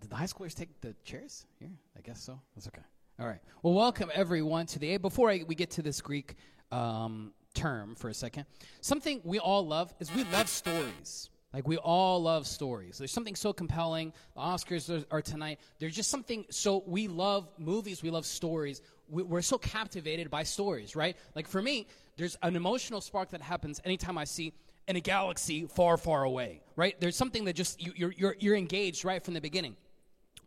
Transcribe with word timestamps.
did 0.00 0.10
the 0.10 0.16
high 0.16 0.24
schoolers 0.24 0.54
take 0.54 0.80
the 0.80 0.94
chairs 1.04 1.46
here? 1.58 1.70
I 1.96 2.00
guess 2.00 2.20
so. 2.22 2.40
That's 2.54 2.66
okay. 2.68 2.82
All 3.18 3.26
right. 3.26 3.40
Well, 3.62 3.74
welcome 3.74 4.10
everyone 4.14 4.66
to 4.66 4.78
the. 4.78 4.96
Before 4.96 5.30
I, 5.30 5.44
we 5.46 5.54
get 5.54 5.70
to 5.72 5.82
this 5.82 6.00
Greek 6.00 6.36
um, 6.72 7.32
term 7.54 7.94
for 7.94 8.08
a 8.08 8.14
second, 8.14 8.46
something 8.80 9.20
we 9.24 9.38
all 9.38 9.66
love 9.66 9.92
is 10.00 10.12
we 10.14 10.24
love 10.24 10.48
stories. 10.48 11.28
Like 11.52 11.66
we 11.66 11.76
all 11.76 12.22
love 12.22 12.46
stories. 12.46 12.96
There's 12.96 13.12
something 13.12 13.34
so 13.34 13.52
compelling. 13.52 14.12
The 14.34 14.40
Oscars 14.40 14.88
are, 14.88 15.04
are 15.10 15.20
tonight. 15.22 15.58
There's 15.80 15.96
just 15.96 16.08
something 16.08 16.46
so 16.48 16.82
we 16.86 17.08
love 17.08 17.48
movies. 17.58 18.02
We 18.02 18.10
love 18.10 18.24
stories. 18.24 18.82
We, 19.08 19.24
we're 19.24 19.42
so 19.42 19.58
captivated 19.58 20.30
by 20.30 20.44
stories, 20.44 20.94
right? 20.94 21.16
Like 21.34 21.48
for 21.48 21.60
me, 21.60 21.88
there's 22.16 22.38
an 22.42 22.54
emotional 22.54 23.00
spark 23.00 23.30
that 23.30 23.42
happens 23.42 23.80
anytime 23.84 24.16
I 24.16 24.24
see 24.24 24.52
in 24.86 24.96
a 24.96 25.00
galaxy 25.00 25.66
far, 25.66 25.96
far 25.96 26.22
away, 26.22 26.62
right? 26.76 26.98
There's 27.00 27.16
something 27.16 27.44
that 27.44 27.54
just 27.54 27.80
you, 27.82 27.92
you're, 27.96 28.12
you're 28.12 28.36
you're 28.38 28.56
engaged 28.56 29.04
right 29.04 29.22
from 29.22 29.34
the 29.34 29.40
beginning. 29.40 29.76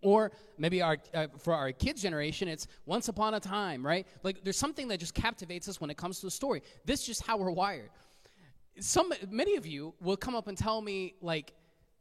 Or 0.04 0.32
maybe 0.58 0.82
our, 0.82 0.98
uh, 1.14 1.28
for 1.40 1.54
our 1.54 1.72
kids' 1.72 2.02
generation, 2.02 2.48
it's 2.48 2.68
once 2.86 3.08
upon 3.08 3.34
a 3.34 3.40
time, 3.40 3.86
right? 3.86 4.06
Like 4.22 4.44
there's 4.44 4.58
something 4.58 4.88
that 4.90 5.00
just 5.00 5.14
captivates 5.14 5.68
us 5.68 5.82
when 5.82 5.90
it 5.90 5.98
comes 5.98 6.20
to 6.20 6.28
a 6.28 6.32
story. 6.32 6.62
This 6.86 7.02
is 7.02 7.08
just 7.08 7.26
how 7.26 7.38
we're 7.38 7.52
wired. 7.52 7.90
Some 8.80 9.14
many 9.30 9.56
of 9.56 9.66
you 9.66 9.94
will 10.02 10.18
come 10.18 10.36
up 10.36 10.48
and 10.48 10.58
tell 10.58 10.82
me 10.82 11.14
like 11.22 11.54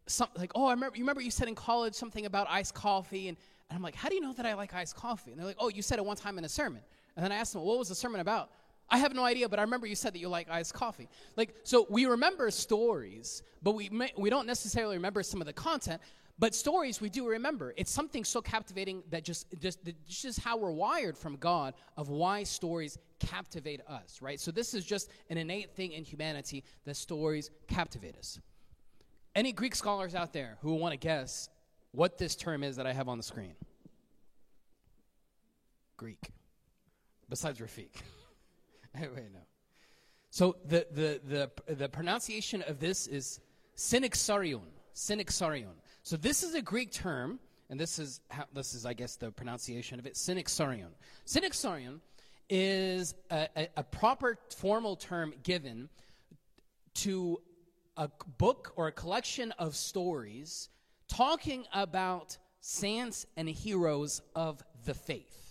some 0.07 0.29
like 0.37 0.51
oh 0.55 0.67
I 0.67 0.73
remember 0.73 0.97
you 0.97 1.03
remember 1.03 1.21
you 1.21 1.31
said 1.31 1.47
in 1.47 1.55
college 1.55 1.95
something 1.95 2.27
about 2.27 2.47
iced 2.51 2.75
coffee? 2.75 3.29
And, 3.29 3.37
and 3.69 3.77
I'm 3.77 3.83
like 3.83 3.95
how 3.95 4.09
do 4.09 4.15
you 4.15 4.23
know 4.23 4.33
that 4.33 4.47
I 4.47 4.55
like 4.55 4.75
iced 4.75 4.97
coffee? 4.97 5.33
And 5.33 5.39
they're 5.39 5.47
like 5.47 5.59
oh 5.59 5.69
you 5.69 5.83
said 5.83 5.99
it 5.99 6.05
one 6.05 6.17
time 6.17 6.39
in 6.39 6.45
a 6.45 6.49
sermon. 6.49 6.81
And 7.15 7.23
then 7.23 7.31
I 7.31 7.37
asked 7.37 7.53
them 7.53 7.63
what 7.63 7.79
was 7.79 7.89
the 7.89 7.95
sermon 7.95 8.21
about 8.21 8.51
I 8.93 8.99
have 8.99 9.15
no 9.15 9.25
idea 9.25 9.49
but 9.49 9.59
I 9.59 9.63
remember 9.63 9.87
you 9.87 9.97
said 9.97 10.15
that 10.15 10.21
you 10.21 10.29
like 10.29 10.49
iced 10.51 10.75
coffee 10.75 11.09
like 11.37 11.55
so 11.65 11.87
we 11.89 12.07
remember 12.07 12.51
stories 12.51 13.43
but 13.63 13.73
we 13.73 13.89
may, 13.89 14.13
we 14.17 14.31
don't 14.31 14.47
necessarily 14.47 14.97
remember 14.97 15.23
some 15.23 15.41
of 15.41 15.47
the 15.47 15.53
content 15.53 16.01
but 16.39 16.55
stories 16.55 17.01
we 17.01 17.09
do 17.09 17.29
remember. 17.29 17.73
It's 17.77 17.91
something 17.91 18.25
so 18.25 18.41
captivating 18.41 19.05
that 19.11 19.23
just 19.23 19.47
just 19.61 19.79
just 20.09 20.41
how 20.41 20.57
we're 20.57 20.73
wired 20.73 21.17
from 21.17 21.37
God 21.37 21.75
of 21.97 22.09
why 22.09 22.43
stories 22.43 22.99
captivate 23.21 23.81
us, 23.87 24.21
right? 24.21 24.41
So 24.41 24.51
this 24.51 24.75
is 24.75 24.85
just 24.85 25.11
an 25.31 25.39
innate 25.39 25.77
thing 25.77 25.93
in 25.93 26.05
humanity 26.05 26.65
that 26.85 26.97
stories 26.97 27.51
captivate 27.69 28.17
us. 28.17 28.41
Any 29.35 29.53
Greek 29.53 29.75
scholars 29.75 30.15
out 30.15 30.33
there 30.33 30.59
who 30.63 30.75
want 30.75 30.93
to 30.93 30.97
guess 30.97 31.49
what 31.93 32.19
this 32.19 32.35
term 32.35 32.65
is 32.65 32.77
that 32.77 32.87
I 32.87 32.93
have 32.93 33.09
on 33.09 33.19
the 33.19 33.23
screen? 33.23 33.55
Greek. 35.97 36.31
Besides 37.29 37.61
Rafik. 37.61 37.91
Wait, 39.01 39.33
no. 39.33 39.41
So 40.31 40.57
the, 40.65 40.87
the, 40.91 41.51
the, 41.67 41.75
the 41.75 41.89
pronunciation 41.89 42.63
of 42.63 42.81
this 42.81 43.07
is 43.07 43.41
synaxarion. 43.77 44.63
Synaxarion. 44.95 45.75
So 46.03 46.17
this 46.17 46.43
is 46.43 46.55
a 46.55 46.63
Greek 46.63 46.91
term, 46.91 47.39
and 47.71 47.79
this 47.79 47.99
is 47.99 48.21
how, 48.29 48.45
this 48.55 48.75
is 48.75 48.87
I 48.87 48.93
guess 48.93 49.17
the 49.17 49.31
pronunciation 49.31 49.99
of 49.99 50.07
it. 50.07 50.15
Synaxarion. 50.15 50.89
Synaxarion 51.27 52.01
is 52.49 53.15
a, 53.31 53.49
a, 53.57 53.69
a 53.79 53.83
proper 53.83 54.39
formal 54.57 54.97
term 54.97 55.35
given 55.43 55.89
to 56.95 57.41
a 57.97 58.09
book 58.39 58.73
or 58.77 58.89
a 58.89 58.93
collection 58.93 59.53
of 59.53 59.75
stories 59.75 60.69
talking 61.09 61.65
about 61.73 62.39
saints 62.61 63.27
and 63.37 63.49
heroes 63.49 64.23
of 64.35 64.63
the 64.85 64.95
faith. 64.95 65.42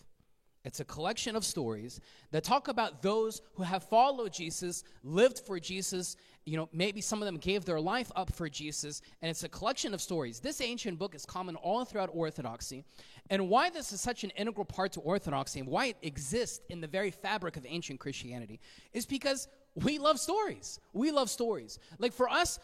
It's 0.63 0.79
a 0.79 0.85
collection 0.85 1.35
of 1.35 1.43
stories 1.43 1.99
that 2.31 2.43
talk 2.43 2.67
about 2.67 3.01
those 3.01 3.41
who 3.55 3.63
have 3.63 3.83
followed 3.83 4.31
Jesus, 4.31 4.83
lived 5.03 5.39
for 5.39 5.59
Jesus, 5.59 6.17
you 6.45 6.57
know, 6.57 6.69
maybe 6.71 7.01
some 7.01 7.21
of 7.21 7.25
them 7.25 7.37
gave 7.37 7.65
their 7.65 7.79
life 7.79 8.11
up 8.15 8.33
for 8.33 8.47
Jesus, 8.49 9.01
and 9.21 9.29
it's 9.29 9.43
a 9.43 9.49
collection 9.49 9.93
of 9.93 10.01
stories. 10.01 10.39
This 10.39 10.61
ancient 10.61 10.99
book 10.99 11.15
is 11.15 11.25
common 11.25 11.55
all 11.55 11.85
throughout 11.85 12.09
Orthodoxy. 12.13 12.83
And 13.29 13.49
why 13.49 13.69
this 13.69 13.91
is 13.91 14.01
such 14.01 14.23
an 14.23 14.31
integral 14.31 14.65
part 14.65 14.91
to 14.93 14.99
Orthodoxy 15.01 15.59
and 15.59 15.69
why 15.69 15.87
it 15.87 15.97
exists 16.01 16.61
in 16.69 16.81
the 16.81 16.87
very 16.87 17.11
fabric 17.11 17.57
of 17.57 17.65
ancient 17.67 17.99
Christianity 17.99 18.59
is 18.93 19.05
because 19.05 19.47
we 19.75 19.99
love 19.99 20.19
stories. 20.19 20.79
We 20.93 21.11
love 21.11 21.29
stories. 21.29 21.79
Like 21.97 22.13
for 22.13 22.29
us, 22.29 22.59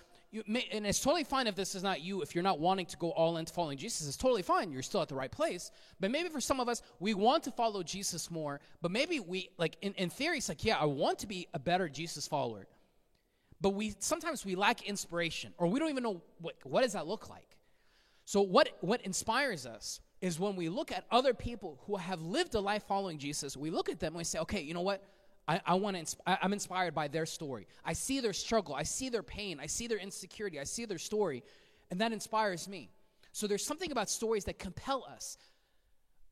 May, 0.45 0.67
and 0.71 0.85
it's 0.85 0.99
totally 0.99 1.23
fine 1.23 1.47
if 1.47 1.55
this 1.55 1.73
is 1.73 1.83
not 1.83 2.01
you, 2.01 2.21
if 2.21 2.35
you're 2.35 2.43
not 2.43 2.59
wanting 2.59 2.85
to 2.87 2.97
go 2.97 3.11
all 3.11 3.37
into 3.37 3.53
following 3.53 3.77
Jesus, 3.77 4.07
it's 4.07 4.17
totally 4.17 4.41
fine. 4.41 4.71
You're 4.71 4.81
still 4.81 5.01
at 5.01 5.07
the 5.07 5.15
right 5.15 5.31
place. 5.31 5.71
But 5.99 6.11
maybe 6.11 6.29
for 6.29 6.41
some 6.41 6.59
of 6.59 6.67
us, 6.67 6.81
we 6.99 7.13
want 7.13 7.43
to 7.43 7.51
follow 7.51 7.83
Jesus 7.83 8.29
more, 8.29 8.59
but 8.81 8.91
maybe 8.91 9.19
we, 9.19 9.49
like, 9.57 9.77
in, 9.81 9.93
in 9.93 10.09
theory, 10.09 10.37
it's 10.37 10.49
like, 10.49 10.63
yeah, 10.63 10.77
I 10.77 10.85
want 10.85 11.19
to 11.19 11.27
be 11.27 11.47
a 11.53 11.59
better 11.59 11.89
Jesus 11.89 12.27
follower 12.27 12.67
but 13.61 13.71
we 13.71 13.95
sometimes 13.99 14.45
we 14.45 14.55
lack 14.55 14.83
inspiration 14.83 15.53
or 15.57 15.67
we 15.67 15.79
don't 15.79 15.89
even 15.89 16.03
know 16.03 16.21
what, 16.39 16.55
what 16.63 16.83
does 16.83 16.93
that 16.93 17.07
look 17.07 17.29
like 17.29 17.57
so 18.25 18.41
what 18.41 18.69
what 18.81 19.01
inspires 19.01 19.65
us 19.65 19.99
is 20.21 20.39
when 20.39 20.55
we 20.55 20.69
look 20.69 20.91
at 20.91 21.05
other 21.11 21.33
people 21.33 21.79
who 21.85 21.95
have 21.95 22.21
lived 22.21 22.55
a 22.55 22.59
life 22.59 22.83
following 22.87 23.17
jesus 23.17 23.57
we 23.57 23.69
look 23.69 23.89
at 23.89 23.99
them 23.99 24.13
and 24.13 24.17
we 24.17 24.23
say 24.23 24.39
okay 24.39 24.61
you 24.61 24.73
know 24.73 24.81
what 24.81 25.03
i, 25.47 25.61
I 25.65 25.73
want 25.75 26.07
to 26.07 26.15
i'm 26.25 26.53
inspired 26.53 26.93
by 26.93 27.07
their 27.07 27.25
story. 27.25 27.67
I 27.85 27.93
see 27.93 28.19
their 28.19 28.33
struggle. 28.33 28.75
I 28.75 28.83
see 28.83 29.09
their 29.09 29.23
pain. 29.23 29.59
I 29.59 29.67
see 29.67 29.87
their 29.87 29.99
insecurity. 29.99 30.59
I 30.59 30.65
see 30.65 30.85
their 30.85 30.97
story 30.97 31.43
and 31.89 32.01
that 32.01 32.11
inspires 32.11 32.67
me. 32.67 32.89
So 33.31 33.47
there's 33.47 33.65
something 33.65 33.91
about 33.91 34.09
stories 34.09 34.45
that 34.45 34.59
compel 34.59 35.05
us. 35.09 35.37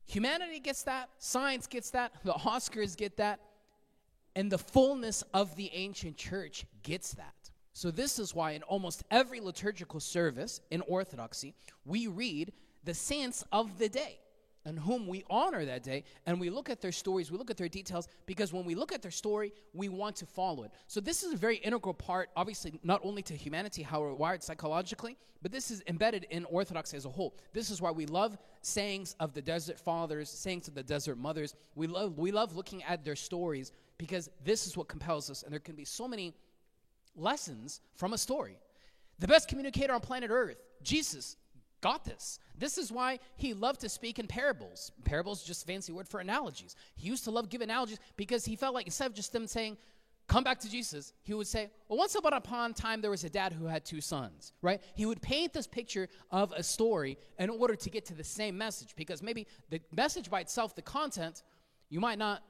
Humanity 0.06 0.60
gets 0.60 0.82
that 0.84 1.08
science 1.18 1.66
gets 1.66 1.90
that 1.90 2.12
the 2.24 2.32
oscars 2.32 2.96
get 2.96 3.16
that 3.16 3.40
and 4.36 4.52
the 4.52 4.58
fullness 4.58 5.24
of 5.32 5.56
the 5.56 5.70
ancient 5.72 6.16
church 6.16 6.66
gets 6.82 7.14
that. 7.14 7.32
So, 7.72 7.90
this 7.90 8.18
is 8.18 8.34
why 8.34 8.52
in 8.52 8.62
almost 8.62 9.02
every 9.10 9.40
liturgical 9.40 10.00
service 10.00 10.60
in 10.70 10.80
Orthodoxy, 10.82 11.54
we 11.84 12.06
read 12.06 12.52
the 12.84 12.94
saints 12.94 13.44
of 13.52 13.78
the 13.78 13.88
day 13.88 14.18
and 14.66 14.78
whom 14.78 15.06
we 15.06 15.24
honor 15.30 15.64
that 15.64 15.84
day, 15.84 16.02
and 16.26 16.38
we 16.38 16.50
look 16.50 16.68
at 16.68 16.80
their 16.80 16.92
stories, 16.92 17.30
we 17.30 17.38
look 17.38 17.50
at 17.50 17.56
their 17.56 17.68
details, 17.68 18.08
because 18.26 18.52
when 18.52 18.64
we 18.64 18.74
look 18.74 18.92
at 18.92 19.00
their 19.00 19.12
story, 19.12 19.52
we 19.72 19.88
want 19.88 20.16
to 20.16 20.26
follow 20.26 20.64
it. 20.64 20.72
So, 20.88 21.00
this 21.00 21.22
is 21.22 21.32
a 21.32 21.36
very 21.36 21.56
integral 21.58 21.94
part, 21.94 22.30
obviously, 22.36 22.78
not 22.82 23.00
only 23.04 23.22
to 23.22 23.34
humanity, 23.34 23.82
how 23.82 24.00
we're 24.00 24.12
wired 24.12 24.42
psychologically, 24.42 25.16
but 25.40 25.52
this 25.52 25.70
is 25.70 25.82
embedded 25.86 26.26
in 26.30 26.44
Orthodoxy 26.46 26.96
as 26.96 27.04
a 27.04 27.08
whole. 27.08 27.36
This 27.52 27.70
is 27.70 27.80
why 27.80 27.92
we 27.92 28.06
love 28.06 28.36
sayings 28.60 29.14
of 29.20 29.32
the 29.32 29.40
desert 29.40 29.78
fathers, 29.78 30.28
sayings 30.28 30.66
of 30.66 30.74
the 30.74 30.82
desert 30.82 31.16
mothers. 31.16 31.54
We 31.76 31.86
love, 31.86 32.18
we 32.18 32.32
love 32.32 32.56
looking 32.56 32.82
at 32.82 33.04
their 33.04 33.16
stories 33.16 33.70
because 33.98 34.28
this 34.44 34.66
is 34.66 34.76
what 34.76 34.88
compels 34.88 35.30
us, 35.30 35.44
and 35.44 35.52
there 35.52 35.60
can 35.60 35.76
be 35.76 35.84
so 35.84 36.08
many 36.08 36.34
lessons 37.14 37.80
from 37.94 38.12
a 38.12 38.18
story. 38.18 38.58
The 39.20 39.28
best 39.28 39.48
communicator 39.48 39.94
on 39.94 40.00
planet 40.00 40.30
Earth, 40.30 40.60
Jesus, 40.82 41.36
got 41.80 42.04
this. 42.04 42.38
This 42.58 42.78
is 42.78 42.90
why 42.90 43.18
he 43.36 43.54
loved 43.54 43.80
to 43.80 43.88
speak 43.88 44.18
in 44.18 44.26
parables. 44.26 44.92
Parables 45.04 45.42
just 45.42 45.66
fancy 45.66 45.92
word 45.92 46.08
for 46.08 46.20
analogies. 46.20 46.74
He 46.94 47.08
used 47.08 47.24
to 47.24 47.30
love 47.30 47.48
give 47.48 47.60
analogies 47.60 47.98
because 48.16 48.44
he 48.44 48.56
felt 48.56 48.74
like 48.74 48.86
instead 48.86 49.06
of 49.06 49.14
just 49.14 49.32
them 49.32 49.46
saying, 49.46 49.76
come 50.26 50.42
back 50.42 50.58
to 50.60 50.70
Jesus, 50.70 51.12
he 51.22 51.34
would 51.34 51.46
say, 51.46 51.70
well, 51.88 51.98
once 51.98 52.14
upon 52.14 52.70
a 52.70 52.74
time 52.74 53.00
there 53.00 53.10
was 53.10 53.24
a 53.24 53.30
dad 53.30 53.52
who 53.52 53.66
had 53.66 53.84
two 53.84 54.00
sons, 54.00 54.52
right? 54.62 54.80
He 54.94 55.06
would 55.06 55.22
paint 55.22 55.52
this 55.52 55.66
picture 55.66 56.08
of 56.30 56.52
a 56.52 56.62
story 56.62 57.18
in 57.38 57.50
order 57.50 57.76
to 57.76 57.90
get 57.90 58.06
to 58.06 58.14
the 58.14 58.24
same 58.24 58.56
message 58.58 58.94
because 58.96 59.22
maybe 59.22 59.46
the 59.70 59.80
message 59.94 60.30
by 60.30 60.40
itself, 60.40 60.74
the 60.74 60.82
content, 60.82 61.42
you 61.88 62.00
might 62.00 62.18
not, 62.18 62.42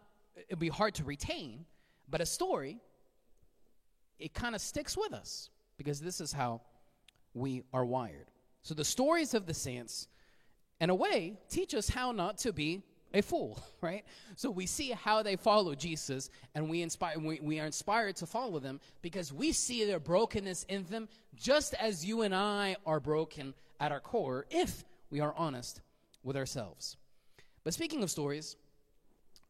it'd 0.48 0.58
be 0.58 0.68
hard 0.68 0.94
to 0.94 1.04
retain, 1.04 1.66
but 2.08 2.20
a 2.20 2.26
story, 2.26 2.78
it 4.18 4.32
kind 4.32 4.54
of 4.54 4.60
sticks 4.60 4.96
with 4.96 5.12
us 5.12 5.50
because 5.76 6.00
this 6.00 6.20
is 6.20 6.32
how 6.32 6.62
we 7.34 7.62
are 7.74 7.84
wired. 7.84 8.30
So 8.66 8.74
the 8.74 8.84
stories 8.84 9.32
of 9.32 9.46
the 9.46 9.54
saints, 9.54 10.08
in 10.80 10.90
a 10.90 10.94
way, 10.94 11.38
teach 11.48 11.72
us 11.72 11.88
how 11.88 12.10
not 12.10 12.38
to 12.38 12.52
be 12.52 12.82
a 13.14 13.22
fool, 13.22 13.62
right? 13.80 14.04
So 14.34 14.50
we 14.50 14.66
see 14.66 14.90
how 14.90 15.22
they 15.22 15.36
follow 15.36 15.76
Jesus, 15.76 16.30
and 16.52 16.68
we 16.68 16.82
inspire 16.82 17.16
we, 17.16 17.38
we 17.40 17.60
are 17.60 17.66
inspired 17.66 18.16
to 18.16 18.26
follow 18.26 18.58
them 18.58 18.80
because 19.02 19.32
we 19.32 19.52
see 19.52 19.84
their 19.84 20.00
brokenness 20.00 20.64
in 20.64 20.82
them, 20.86 21.08
just 21.36 21.74
as 21.74 22.04
you 22.04 22.22
and 22.22 22.34
I 22.34 22.74
are 22.84 22.98
broken 22.98 23.54
at 23.78 23.92
our 23.92 24.00
core, 24.00 24.46
if 24.50 24.84
we 25.10 25.20
are 25.20 25.32
honest 25.36 25.80
with 26.24 26.36
ourselves. 26.36 26.96
But 27.62 27.72
speaking 27.72 28.02
of 28.02 28.10
stories, 28.10 28.56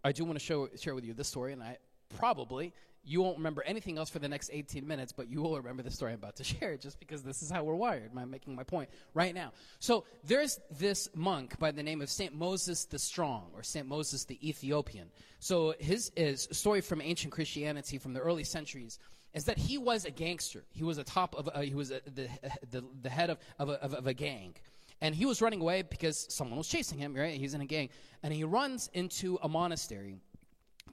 I 0.05 0.13
do 0.13 0.27
want 0.27 0.39
to 0.39 0.45
show, 0.45 0.69
share 0.79 0.95
with 0.95 1.07
you 1.07 1.15
this 1.15 1.29
story, 1.29 1.55
and 1.55 1.63
I 1.63 1.79
probably 2.19 2.75
you 3.07 3.23
won't 3.23 3.37
remember 3.37 3.63
anything 3.63 3.99
else 3.99 4.11
for 4.11 4.19
the 4.19 4.29
next 4.29 4.51
18 4.53 4.87
minutes, 4.87 5.13
but 5.13 5.31
you 5.31 5.41
will 5.41 5.57
remember 5.57 5.83
the 5.83 5.91
story 5.91 6.13
I'm 6.13 6.19
about 6.19 6.37
to 6.37 6.45
share 6.45 6.77
just 6.77 6.99
because 6.99 7.23
this 7.23 7.41
is 7.41 7.51
how 7.51 7.63
we're 7.63 7.77
wired. 7.77 8.11
I'm 8.17 8.31
making 8.31 8.57
my 8.57 8.65
point 8.65 8.91
right 9.15 9.33
now. 9.33 9.53
So 9.79 10.05
there's 10.25 10.59
this 10.79 11.09
monk 11.15 11.59
by 11.61 11.71
the 11.71 11.85
name 11.85 12.03
of 12.03 12.11
St. 12.11 12.35
Moses 12.35 12.85
the 12.85 12.99
Strong 12.99 13.51
or 13.55 13.63
St. 13.63 13.87
Moses 13.87 14.25
the 14.25 14.39
Ethiopian. 14.47 15.09
So 15.39 15.75
his, 15.79 16.11
his 16.17 16.49
story 16.51 16.81
from 16.81 17.01
ancient 17.01 17.33
Christianity 17.33 17.99
from 17.99 18.13
the 18.13 18.21
early 18.21 18.45
centuries 18.45 18.99
is 19.35 19.45
that 19.45 19.57
he 19.57 19.79
was 19.79 20.05
a 20.05 20.11
gangster. 20.11 20.65
He 20.73 20.83
was 20.83 20.99
a 20.99 21.05
top 21.05 21.37
of, 21.37 21.49
uh, 21.55 21.61
he 21.61 21.75
was 21.75 21.93
a, 21.93 22.01
the, 22.13 22.29
the, 22.71 22.85
the 23.03 23.11
head 23.11 23.31
of, 23.31 23.39
of, 23.61 23.69
a, 23.69 23.83
of 23.83 24.07
a 24.09 24.15
gang. 24.15 24.55
And 25.01 25.15
he 25.15 25.27
was 25.27 25.41
running 25.41 25.61
away 25.61 25.83
because 25.83 26.27
someone 26.35 26.59
was 26.59 26.67
chasing 26.67 26.99
him, 26.99 27.15
right? 27.15 27.39
He's 27.39 27.55
in 27.55 27.61
a 27.61 27.67
gang. 27.67 27.91
And 28.25 28.33
he 28.33 28.43
runs 28.43 28.91
into 28.95 29.39
a 29.43 29.49
monastery 29.49 30.17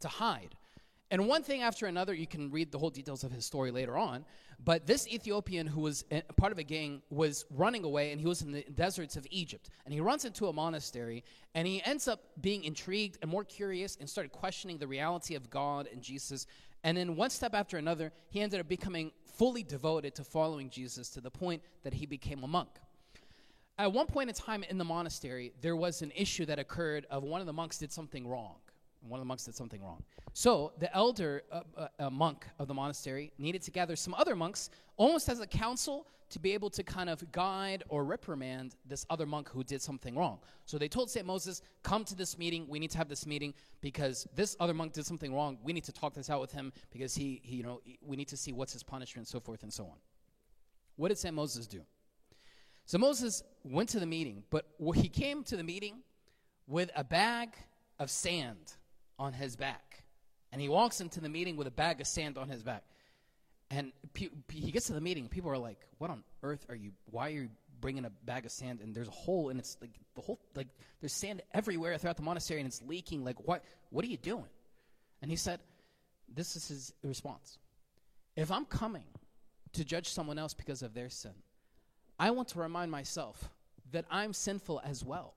to 0.01 0.07
hide 0.07 0.56
And 1.12 1.28
one 1.28 1.44
thing 1.44 1.62
after 1.62 1.86
another, 1.86 2.14
you 2.14 2.26
can 2.26 2.50
read 2.50 2.72
the 2.72 2.80
whole 2.80 2.90
details 2.90 3.24
of 3.24 3.32
his 3.32 3.46
story 3.46 3.72
later 3.72 3.98
on. 3.98 4.26
But 4.64 4.88
this 4.88 5.08
Ethiopian 5.08 5.68
who 5.68 5.82
was 5.82 6.06
part 6.38 6.52
of 6.52 6.58
a 6.58 6.64
gang 6.64 7.02
was 7.10 7.46
running 7.52 7.84
away 7.84 8.12
and 8.12 8.22
he 8.22 8.28
was 8.28 8.42
in 8.42 8.52
the 8.52 8.64
deserts 8.74 9.16
of 9.16 9.28
Egypt. 9.30 9.70
And 9.86 9.94
he 9.94 10.00
runs 10.00 10.26
into 10.26 10.48
a 10.48 10.54
monastery 10.54 11.24
and 11.54 11.68
he 11.68 11.84
ends 11.84 12.08
up 12.08 12.22
being 12.42 12.64
intrigued 12.64 13.18
and 13.22 13.30
more 13.30 13.44
curious 13.44 13.98
and 14.00 14.10
started 14.10 14.32
questioning 14.32 14.78
the 14.78 14.88
reality 14.88 15.36
of 15.36 15.50
God 15.50 15.88
and 15.92 16.02
Jesus. 16.02 16.48
And 16.84 16.98
then 16.98 17.16
one 17.16 17.30
step 17.30 17.54
after 17.54 17.78
another, 17.78 18.12
he 18.30 18.42
ended 18.42 18.60
up 18.60 18.68
becoming 18.68 19.12
fully 19.36 19.64
devoted 19.64 20.16
to 20.16 20.24
following 20.24 20.70
Jesus 20.70 21.10
to 21.10 21.22
the 21.22 21.32
point 21.32 21.62
that 21.84 21.94
he 21.94 22.06
became 22.06 22.44
a 22.44 22.48
monk. 22.48 22.70
At 23.78 23.92
one 23.92 24.06
point 24.06 24.30
in 24.30 24.36
time 24.36 24.64
in 24.64 24.78
the 24.78 24.86
monastery, 24.86 25.52
there 25.62 25.76
was 25.76 26.02
an 26.02 26.12
issue 26.16 26.46
that 26.46 26.60
occurred 26.60 27.06
of 27.10 27.24
one 27.24 27.42
of 27.42 27.48
the 27.48 27.54
monks 27.54 27.78
did 27.78 27.92
something 27.92 28.28
wrong 28.28 28.56
one 29.08 29.20
of 29.20 29.22
the 29.22 29.28
monks 29.28 29.46
did 29.46 29.56
something 29.56 29.82
wrong. 29.84 30.04
So 30.34 30.74
the 30.80 30.94
elder 30.96 31.44
uh, 31.52 32.10
monk 32.10 32.48
of 32.60 32.68
the 32.68 32.74
monastery 32.74 33.32
needed 33.38 33.62
to 33.64 33.72
gather 33.72 33.96
some 33.96 34.14
other 34.14 34.36
monks, 34.36 34.70
almost 34.98 35.30
as 35.30 35.40
a 35.40 35.48
council, 35.48 36.08
to 36.30 36.40
be 36.40 36.54
able 36.54 36.70
to 36.72 36.82
kind 36.82 37.10
of 37.10 37.32
guide 37.32 37.84
or 37.90 38.04
reprimand 38.04 38.76
this 38.88 39.06
other 39.12 39.26
monk 39.28 39.50
who 39.50 39.64
did 39.64 39.82
something 39.82 40.16
wrong. 40.16 40.40
So 40.66 40.80
they 40.80 40.88
told 40.88 41.12
St. 41.12 41.26
Moses, 41.26 41.62
Come 41.84 42.04
to 42.06 42.16
this 42.16 42.40
meeting. 42.40 42.66
We 42.68 42.80
need 42.80 42.90
to 42.92 42.98
have 42.98 43.08
this 43.08 43.28
meeting 43.28 43.54
because 43.82 44.28
this 44.36 44.56
other 44.60 44.74
monk 44.74 44.94
did 44.94 45.06
something 45.06 45.34
wrong. 45.34 45.60
We 45.64 45.74
need 45.74 45.84
to 45.84 45.92
talk 45.92 46.16
this 46.16 46.32
out 46.32 46.42
with 46.42 46.52
him 46.52 46.74
because 46.92 47.14
he, 47.14 47.40
he 47.44 47.58
you 47.58 47.64
know, 47.64 47.82
we 48.02 48.18
need 48.18 48.30
to 48.30 48.38
see 48.38 48.52
what's 48.52 48.74
his 48.74 48.82
punishment, 48.82 49.28
so 49.28 49.40
forth 49.40 49.62
and 49.62 49.72
so 49.72 49.84
on. 49.84 49.98
What 50.96 51.10
did 51.10 51.20
St. 51.20 51.36
Moses 51.36 51.68
do? 51.68 51.82
So 52.86 52.98
Moses 52.98 53.44
went 53.64 53.90
to 53.90 54.00
the 54.00 54.06
meeting, 54.06 54.44
but 54.50 54.66
he 54.96 55.10
came 55.10 55.44
to 55.44 55.56
the 55.56 55.64
meeting 55.64 56.00
with 56.68 56.90
a 56.96 57.04
bag 57.04 57.50
of 58.00 58.10
sand 58.10 58.74
on 59.18 59.33
his 59.33 59.56
back. 59.56 60.04
And 60.51 60.62
he 60.62 60.69
walks 60.69 61.01
into 61.01 61.19
the 61.19 61.30
meeting 61.30 61.57
with 61.57 61.68
a 61.68 61.71
bag 61.71 62.01
of 62.01 62.07
sand 62.07 62.38
on 62.38 62.50
his 62.50 62.63
back. 62.63 62.83
And 63.71 63.92
he 64.13 64.71
gets 64.71 64.88
to 64.88 64.94
the 64.94 65.01
meeting. 65.01 65.27
People 65.27 65.50
are 65.50 65.57
like, 65.57 65.80
"What 65.98 66.12
on 66.12 66.24
earth 66.44 66.65
are 66.69 66.75
you? 66.75 66.92
Why 67.06 67.27
are 67.27 67.33
you 67.33 67.50
bringing 67.81 68.06
a 68.06 68.12
bag 68.12 68.45
of 68.45 68.51
sand?" 68.51 68.81
And 68.81 68.94
there's 68.94 69.07
a 69.07 69.12
hole, 69.12 69.50
and 69.50 69.60
it's 69.60 69.77
like 69.81 69.89
the 70.13 70.21
whole 70.21 70.39
like 70.54 70.68
there's 71.00 71.13
sand 71.13 71.42
everywhere 71.54 71.98
throughout 71.98 72.18
the 72.18 72.24
monastery, 72.24 72.60
and 72.60 72.68
it's 72.68 72.83
leaking. 72.83 73.24
Like, 73.24 73.39
what? 73.48 73.63
What 73.89 74.06
are 74.06 74.10
you 74.10 74.18
doing? 74.18 74.50
And 75.24 75.31
he 75.31 75.38
said, 75.38 75.59
"This 76.27 76.56
is 76.56 76.68
his 76.68 76.94
response. 77.01 77.57
If 78.36 78.51
I'm 78.51 78.66
coming 78.66 79.07
to 79.71 79.83
judge 79.83 80.09
someone 80.09 80.38
else 80.38 80.54
because 80.54 80.83
of 80.83 80.94
their 80.94 81.09
sin, 81.09 81.33
I 82.19 82.30
want 82.30 82.50
to 82.50 82.59
remind 82.59 82.92
myself 82.92 83.50
that 83.92 84.06
I'm 84.12 84.33
sinful 84.33 84.81
as 84.83 85.04
well, 85.04 85.33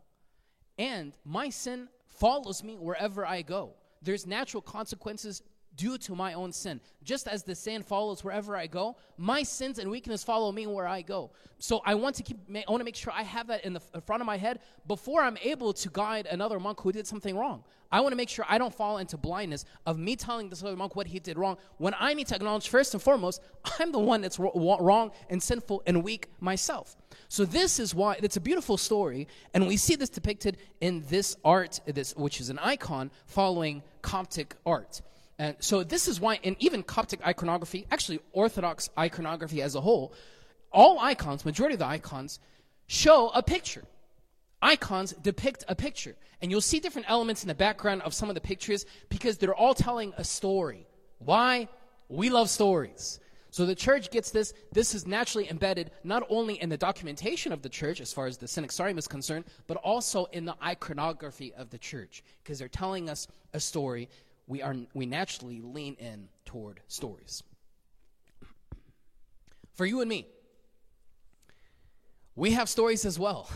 and 0.77 1.17
my 1.25 1.49
sin 1.49 1.89
follows 2.19 2.63
me 2.63 2.77
wherever 2.77 3.27
I 3.27 3.43
go. 3.43 3.75
There's 4.03 4.27
natural 4.27 4.61
consequences 4.61 5.43
due 5.77 5.99
to 5.99 6.15
my 6.15 6.33
own 6.33 6.53
sin. 6.53 6.81
Just 7.05 7.29
as 7.29 7.43
the 7.43 7.55
sand 7.55 7.85
follows 7.85 8.25
wherever 8.25 8.57
I 8.57 8.67
go, 8.67 8.97
my 9.17 9.43
sins 9.43 9.79
and 9.79 9.91
weakness 9.91 10.25
follow 10.25 10.51
me 10.51 10.67
where 10.67 10.87
I 10.87 11.03
go. 11.03 11.31
So 11.59 11.83
I 11.85 11.95
want 11.95 12.17
to 12.17 12.23
keep 12.23 12.39
I 12.51 12.71
want 12.71 12.81
to 12.81 12.85
make 12.85 12.97
sure 12.97 13.13
I 13.15 13.23
have 13.23 13.47
that 13.49 13.65
in 13.65 13.73
the 13.73 13.81
front 13.81 14.23
of 14.23 14.27
my 14.27 14.37
head 14.37 14.61
before 14.87 15.23
I'm 15.23 15.37
able 15.43 15.73
to 15.75 15.89
guide 15.91 16.27
another 16.27 16.59
monk 16.59 16.81
who 16.81 16.93
did 16.93 17.07
something 17.07 17.37
wrong. 17.37 17.65
I 17.93 18.01
want 18.01 18.13
to 18.13 18.17
make 18.17 18.29
sure 18.29 18.45
I 18.49 18.59
don't 18.59 18.75
fall 18.75 18.99
into 18.99 19.17
blindness 19.17 19.65
of 19.87 19.99
me 19.99 20.17
telling 20.17 20.49
this 20.49 20.63
other 20.63 20.77
monk 20.77 20.97
what 20.97 21.07
he 21.07 21.21
did 21.21 21.39
wrong 21.39 21.57
when 21.79 21.95
I 21.99 22.15
need 22.15 22.27
to 22.29 22.35
acknowledge 22.35 22.69
first 22.69 22.95
and 22.95 23.03
foremost 23.03 23.43
I'm 23.79 23.93
the 23.93 23.99
one 23.99 24.21
that's 24.21 24.39
wrong 24.39 25.13
and 25.31 25.43
sinful 25.43 25.83
and 25.87 26.03
weak 26.03 26.31
myself. 26.41 26.97
So 27.29 27.45
this 27.45 27.79
is 27.79 27.95
why 27.95 28.19
it's 28.23 28.37
a 28.37 28.41
beautiful 28.41 28.77
story 28.77 29.29
and 29.55 29.67
we 29.67 29.77
see 29.77 29.97
this 29.97 30.09
depicted 30.09 30.59
in 30.81 31.05
this 31.09 31.37
art 31.45 31.81
this 31.87 32.15
which 32.17 32.41
is 32.41 32.51
an 32.51 32.59
icon 32.59 33.11
following 33.27 33.83
Coptic 34.03 34.55
art. 34.65 35.03
And 35.39 35.57
so 35.61 35.85
this 35.85 36.09
is 36.09 36.21
why, 36.21 36.37
in 36.37 36.57
even 36.61 36.83
Coptic 36.83 37.27
iconography, 37.27 37.87
actually 37.91 38.21
Orthodox 38.33 38.89
iconography 38.99 39.61
as 39.63 39.75
a 39.75 39.81
whole, 39.81 40.15
all 40.73 40.99
icons, 40.99 41.45
majority 41.45 41.75
of 41.75 41.81
the 41.81 41.87
icons, 41.87 42.41
show 42.87 43.31
a 43.35 43.43
picture. 43.43 43.85
Icons 44.63 45.13
depict 45.13 45.65
a 45.69 45.75
picture. 45.75 46.17
And 46.41 46.51
you'll 46.51 46.61
see 46.61 46.81
different 46.81 47.11
elements 47.11 47.43
in 47.43 47.49
the 47.49 47.55
background 47.55 48.03
of 48.03 48.15
some 48.15 48.29
of 48.29 48.35
the 48.35 48.41
pictures 48.41 48.87
because 49.09 49.39
they're 49.39 49.55
all 49.55 49.75
telling 49.75 50.13
a 50.17 50.25
story. 50.25 50.87
Why? 51.19 51.69
We 52.09 52.31
love 52.31 52.49
stories. 52.49 53.21
So 53.57 53.65
the 53.65 53.75
church 53.75 54.11
gets 54.11 54.33
this. 54.33 54.53
This 54.71 54.95
is 54.95 55.07
naturally 55.07 55.49
embedded 55.49 55.91
not 56.05 56.25
only 56.29 56.61
in 56.61 56.69
the 56.69 56.77
documentation 56.77 57.53
of 57.53 57.63
the 57.63 57.71
church, 57.71 58.03
as 58.03 58.13
far 58.13 58.27
as 58.27 58.37
the 58.37 58.45
Synaxarium 58.45 58.99
is 58.99 59.09
concerned, 59.09 59.47
but 59.67 59.79
also 59.79 60.27
in 60.27 60.45
the 60.45 60.55
iconography 60.63 61.55
of 61.55 61.71
the 61.71 61.79
church, 61.79 62.23
because 62.45 62.59
they're 62.59 62.69
telling 62.69 63.09
us 63.09 63.27
a 63.55 63.59
story 63.59 64.11
we, 64.47 64.61
are, 64.61 64.77
we 64.93 65.07
naturally 65.07 65.63
lean 65.63 65.95
in 65.95 66.29
toward 66.45 66.81
stories. 66.87 67.43
For 69.73 69.87
you 69.87 70.03
and 70.03 70.09
me, 70.11 70.27
we 72.35 72.51
have 72.51 72.69
stories 72.69 73.07
as 73.07 73.19
well. 73.19 73.49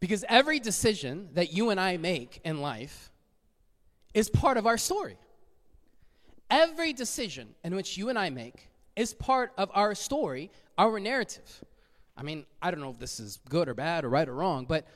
Because 0.00 0.24
every 0.30 0.60
decision 0.60 1.28
that 1.34 1.52
you 1.52 1.68
and 1.68 1.78
I 1.78 1.98
make 1.98 2.40
in 2.42 2.62
life 2.62 3.12
is 4.14 4.30
part 4.30 4.56
of 4.56 4.66
our 4.66 4.78
story. 4.78 5.18
Every 6.50 6.92
decision 6.92 7.54
in 7.64 7.74
which 7.74 7.96
you 7.98 8.08
and 8.08 8.18
I 8.18 8.30
make 8.30 8.68
is 8.94 9.12
part 9.14 9.52
of 9.58 9.70
our 9.74 9.94
story, 9.94 10.50
our 10.78 11.00
narrative. 11.00 11.64
I 12.16 12.22
mean, 12.22 12.46
I 12.62 12.70
don't 12.70 12.80
know 12.80 12.90
if 12.90 12.98
this 12.98 13.20
is 13.20 13.40
good 13.48 13.68
or 13.68 13.74
bad 13.74 14.04
or 14.04 14.08
right 14.08 14.28
or 14.28 14.34
wrong, 14.34 14.64
but 14.64 14.86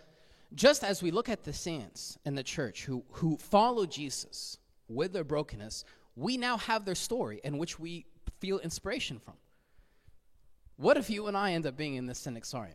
just 0.54 0.82
as 0.82 1.02
we 1.02 1.10
look 1.10 1.28
at 1.28 1.44
the 1.44 1.52
saints 1.52 2.18
in 2.24 2.34
the 2.34 2.42
church 2.42 2.84
who, 2.84 3.04
who 3.10 3.36
follow 3.36 3.86
Jesus 3.86 4.58
with 4.88 5.12
their 5.12 5.24
brokenness, 5.24 5.84
we 6.16 6.36
now 6.36 6.56
have 6.56 6.84
their 6.84 6.94
story 6.94 7.40
in 7.44 7.58
which 7.58 7.78
we 7.78 8.06
feel 8.40 8.58
inspiration 8.58 9.18
from. 9.18 9.34
What 10.76 10.96
if 10.96 11.10
you 11.10 11.26
and 11.26 11.36
I 11.36 11.52
end 11.52 11.66
up 11.66 11.76
being 11.76 11.96
in 11.96 12.06
the 12.06 12.14
Synaxarium? 12.14 12.74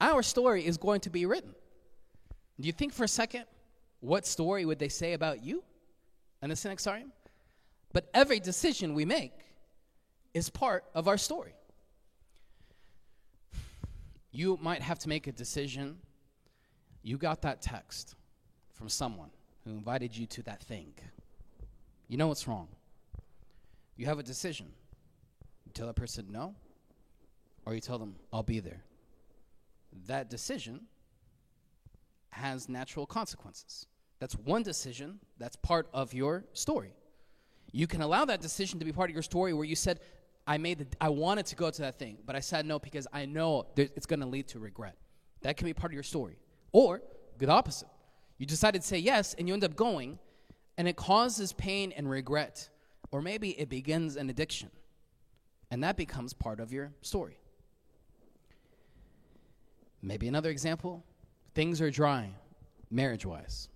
Our 0.00 0.22
story 0.22 0.64
is 0.64 0.76
going 0.76 1.00
to 1.00 1.10
be 1.10 1.26
written. 1.26 1.54
Do 2.60 2.66
you 2.66 2.72
think 2.72 2.92
for 2.92 3.04
a 3.04 3.08
second, 3.08 3.44
what 4.00 4.26
story 4.26 4.64
would 4.64 4.78
they 4.78 4.88
say 4.88 5.14
about 5.14 5.42
you 5.42 5.62
in 6.42 6.50
the 6.50 6.54
Synaxarium? 6.54 7.10
But 7.92 8.08
every 8.14 8.40
decision 8.40 8.94
we 8.94 9.04
make 9.04 9.32
is 10.32 10.48
part 10.48 10.84
of 10.94 11.08
our 11.08 11.18
story. 11.18 11.54
You 14.32 14.58
might 14.62 14.82
have 14.82 14.98
to 15.00 15.08
make 15.08 15.26
a 15.26 15.32
decision 15.32 15.98
you 17.02 17.16
got 17.16 17.42
that 17.42 17.62
text 17.62 18.14
from 18.74 18.88
someone 18.88 19.30
who 19.64 19.70
invited 19.70 20.16
you 20.16 20.26
to 20.26 20.42
that 20.42 20.62
thing. 20.62 20.92
You 22.08 22.16
know 22.16 22.28
what's 22.28 22.46
wrong. 22.46 22.68
You 23.96 24.06
have 24.06 24.18
a 24.18 24.22
decision. 24.22 24.66
You 25.66 25.72
tell 25.72 25.86
that 25.86 25.96
person 25.96 26.26
no, 26.30 26.54
or 27.66 27.74
you 27.74 27.80
tell 27.80 27.98
them, 27.98 28.16
I'll 28.32 28.42
be 28.42 28.60
there. 28.60 28.82
That 30.06 30.30
decision 30.30 30.82
has 32.30 32.68
natural 32.68 33.06
consequences. 33.06 33.86
That's 34.20 34.34
one 34.34 34.62
decision 34.62 35.18
that's 35.38 35.56
part 35.56 35.88
of 35.92 36.14
your 36.14 36.44
story. 36.52 36.94
You 37.72 37.86
can 37.86 38.00
allow 38.00 38.24
that 38.24 38.40
decision 38.40 38.78
to 38.78 38.84
be 38.84 38.92
part 38.92 39.10
of 39.10 39.14
your 39.14 39.22
story 39.22 39.52
where 39.52 39.64
you 39.64 39.76
said, 39.76 40.00
I 40.46 40.58
made 40.58 40.78
the, 40.78 40.86
I 41.00 41.10
wanted 41.10 41.46
to 41.46 41.56
go 41.56 41.70
to 41.70 41.82
that 41.82 41.98
thing, 41.98 42.18
but 42.26 42.34
I 42.34 42.40
said 42.40 42.66
no 42.66 42.78
because 42.78 43.06
I 43.12 43.26
know 43.26 43.66
it's 43.76 44.06
going 44.06 44.20
to 44.20 44.26
lead 44.26 44.48
to 44.48 44.58
regret. 44.58 44.96
That 45.42 45.56
can 45.56 45.66
be 45.66 45.74
part 45.74 45.92
of 45.92 45.94
your 45.94 46.02
story. 46.02 46.38
Or 46.72 47.02
the 47.38 47.48
opposite. 47.48 47.88
You 48.38 48.46
decided 48.46 48.82
to 48.82 48.88
say 48.88 48.98
yes, 48.98 49.34
and 49.34 49.46
you 49.46 49.54
end 49.54 49.64
up 49.64 49.76
going, 49.76 50.18
and 50.76 50.88
it 50.88 50.96
causes 50.96 51.52
pain 51.52 51.92
and 51.92 52.08
regret. 52.08 52.68
Or 53.12 53.20
maybe 53.20 53.50
it 53.50 53.68
begins 53.68 54.16
an 54.16 54.30
addiction, 54.30 54.70
and 55.70 55.82
that 55.84 55.96
becomes 55.96 56.32
part 56.32 56.60
of 56.60 56.72
your 56.72 56.92
story. 57.02 57.38
Maybe 60.02 60.28
another 60.28 60.50
example 60.50 61.04
things 61.54 61.80
are 61.80 61.90
dry, 61.90 62.30
marriage 62.90 63.26
wise, 63.26 63.68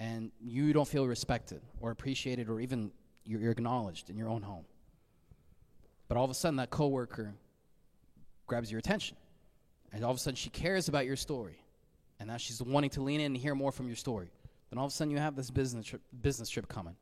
and 0.00 0.30
you 0.40 0.72
don't 0.72 0.88
feel 0.88 1.06
respected 1.06 1.60
or 1.80 1.90
appreciated 1.90 2.48
or 2.48 2.60
even 2.60 2.92
you're 3.24 3.50
acknowledged 3.50 4.10
in 4.10 4.16
your 4.16 4.28
own 4.28 4.42
home. 4.42 4.64
But 6.08 6.16
all 6.16 6.24
of 6.24 6.30
a 6.30 6.34
sudden, 6.34 6.56
that 6.56 6.70
coworker 6.70 7.34
grabs 8.46 8.70
your 8.70 8.78
attention 8.78 9.16
and 9.92 10.04
all 10.04 10.10
of 10.10 10.16
a 10.16 10.20
sudden, 10.20 10.36
she 10.36 10.50
cares 10.50 10.88
about 10.88 11.06
your 11.06 11.16
story. 11.16 11.62
And 12.20 12.28
now 12.28 12.36
she's 12.36 12.60
wanting 12.60 12.90
to 12.90 13.02
lean 13.02 13.20
in 13.20 13.26
and 13.26 13.36
hear 13.36 13.54
more 13.54 13.72
from 13.72 13.86
your 13.86 13.96
story. 13.96 14.30
Then 14.70 14.78
all 14.78 14.86
of 14.86 14.92
a 14.92 14.94
sudden, 14.94 15.10
you 15.10 15.18
have 15.18 15.36
this 15.36 15.50
business 15.50 15.86
trip, 15.86 16.02
business 16.20 16.50
trip 16.50 16.68
coming. 16.68 16.96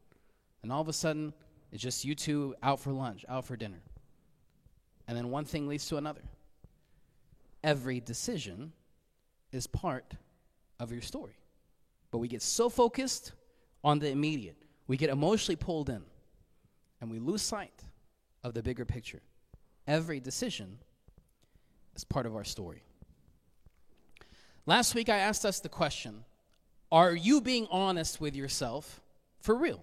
And 0.62 0.72
all 0.72 0.80
of 0.80 0.88
a 0.88 0.92
sudden, 0.92 1.32
it's 1.72 1.82
just 1.82 2.04
you 2.04 2.14
two 2.14 2.54
out 2.62 2.80
for 2.80 2.92
lunch, 2.92 3.24
out 3.28 3.44
for 3.44 3.56
dinner. 3.56 3.82
And 5.08 5.16
then 5.16 5.30
one 5.30 5.44
thing 5.44 5.66
leads 5.66 5.86
to 5.88 5.96
another. 5.96 6.22
Every 7.64 8.00
decision 8.00 8.72
is 9.52 9.66
part 9.66 10.14
of 10.78 10.92
your 10.92 11.00
story. 11.00 11.36
But 12.10 12.18
we 12.18 12.28
get 12.28 12.42
so 12.42 12.68
focused 12.68 13.32
on 13.82 13.98
the 13.98 14.08
immediate, 14.08 14.56
we 14.86 14.96
get 14.96 15.10
emotionally 15.10 15.56
pulled 15.56 15.88
in, 15.88 16.02
and 17.00 17.10
we 17.10 17.18
lose 17.18 17.42
sight 17.42 17.84
of 18.42 18.54
the 18.54 18.62
bigger 18.62 18.84
picture. 18.84 19.22
Every 19.86 20.20
decision 20.20 20.78
is 21.94 22.04
part 22.04 22.26
of 22.26 22.34
our 22.34 22.44
story. 22.44 22.82
Last 24.66 24.94
week, 24.94 25.08
I 25.08 25.18
asked 25.18 25.44
us 25.44 25.60
the 25.60 25.68
question 25.68 26.24
Are 26.90 27.14
you 27.14 27.40
being 27.40 27.68
honest 27.70 28.20
with 28.20 28.34
yourself 28.34 29.00
for 29.40 29.54
real? 29.54 29.80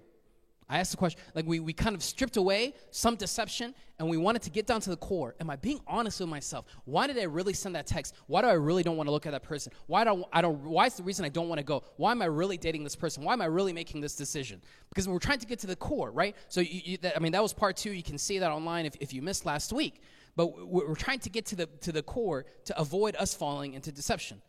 I 0.70 0.80
asked 0.80 0.92
the 0.92 0.98
question, 0.98 1.20
like 1.36 1.46
we, 1.46 1.60
we 1.60 1.74
kind 1.74 1.96
of 1.96 2.04
stripped 2.04 2.38
away 2.38 2.74
some 2.92 3.16
deception 3.16 3.76
and 4.00 4.10
we 4.10 4.18
wanted 4.18 4.42
to 4.44 4.50
get 4.50 4.66
down 4.66 4.82
to 4.82 4.90
the 4.90 4.98
core. 4.98 5.36
Am 5.40 5.50
I 5.50 5.56
being 5.56 5.80
honest 5.88 6.20
with 6.20 6.30
myself? 6.30 6.66
Why 6.86 7.08
did 7.08 7.18
I 7.18 7.24
really 7.24 7.54
send 7.54 7.76
that 7.76 7.86
text? 7.86 8.16
Why 8.28 8.42
do 8.42 8.48
I 8.48 8.54
really 8.54 8.84
don't 8.84 8.98
want 8.98 9.08
to 9.08 9.12
look 9.12 9.26
at 9.26 9.32
that 9.32 9.44
person? 9.44 9.72
Why 9.88 10.04
do 10.04 10.24
I, 10.32 10.40
I 10.40 10.42
don't 10.42 10.64
why 10.64 10.86
is 10.86 10.96
the 10.96 11.04
reason 11.04 11.26
I 11.26 11.30
don't 11.30 11.50
want 11.50 11.60
to 11.60 11.64
go? 11.64 11.84
Why 11.98 12.12
am 12.12 12.22
I 12.22 12.26
really 12.26 12.58
dating 12.58 12.84
this 12.84 12.96
person? 12.96 13.24
Why 13.24 13.34
am 13.34 13.42
I 13.42 13.46
really 13.46 13.74
making 13.74 14.02
this 14.02 14.16
decision? 14.16 14.62
Because 14.90 15.08
we're 15.08 15.20
trying 15.20 15.40
to 15.40 15.46
get 15.46 15.60
to 15.60 15.68
the 15.68 15.76
core, 15.76 16.12
right? 16.12 16.36
So 16.48 16.62
you, 16.62 16.82
you, 16.84 16.98
that, 16.98 17.16
I 17.16 17.20
mean 17.20 17.34
that 17.34 17.44
was 17.44 17.54
part 17.54 17.78
two. 17.78 17.92
You 17.92 18.04
can 18.04 18.18
see 18.18 18.40
that 18.40 18.52
online 18.52 18.86
if, 18.86 18.96
if 19.00 19.14
you 19.14 19.22
missed 19.22 19.46
last 19.46 19.74
week. 19.74 20.02
But 20.36 20.68
we're 20.68 20.96
trying 20.96 21.20
to 21.20 21.30
get 21.30 21.46
to 21.48 21.56
the 21.56 21.66
to 21.82 21.92
the 21.92 22.02
core 22.02 22.46
to 22.66 22.80
avoid 22.80 23.16
us 23.18 23.36
falling 23.36 23.74
into 23.74 23.92
deception. 23.92 24.42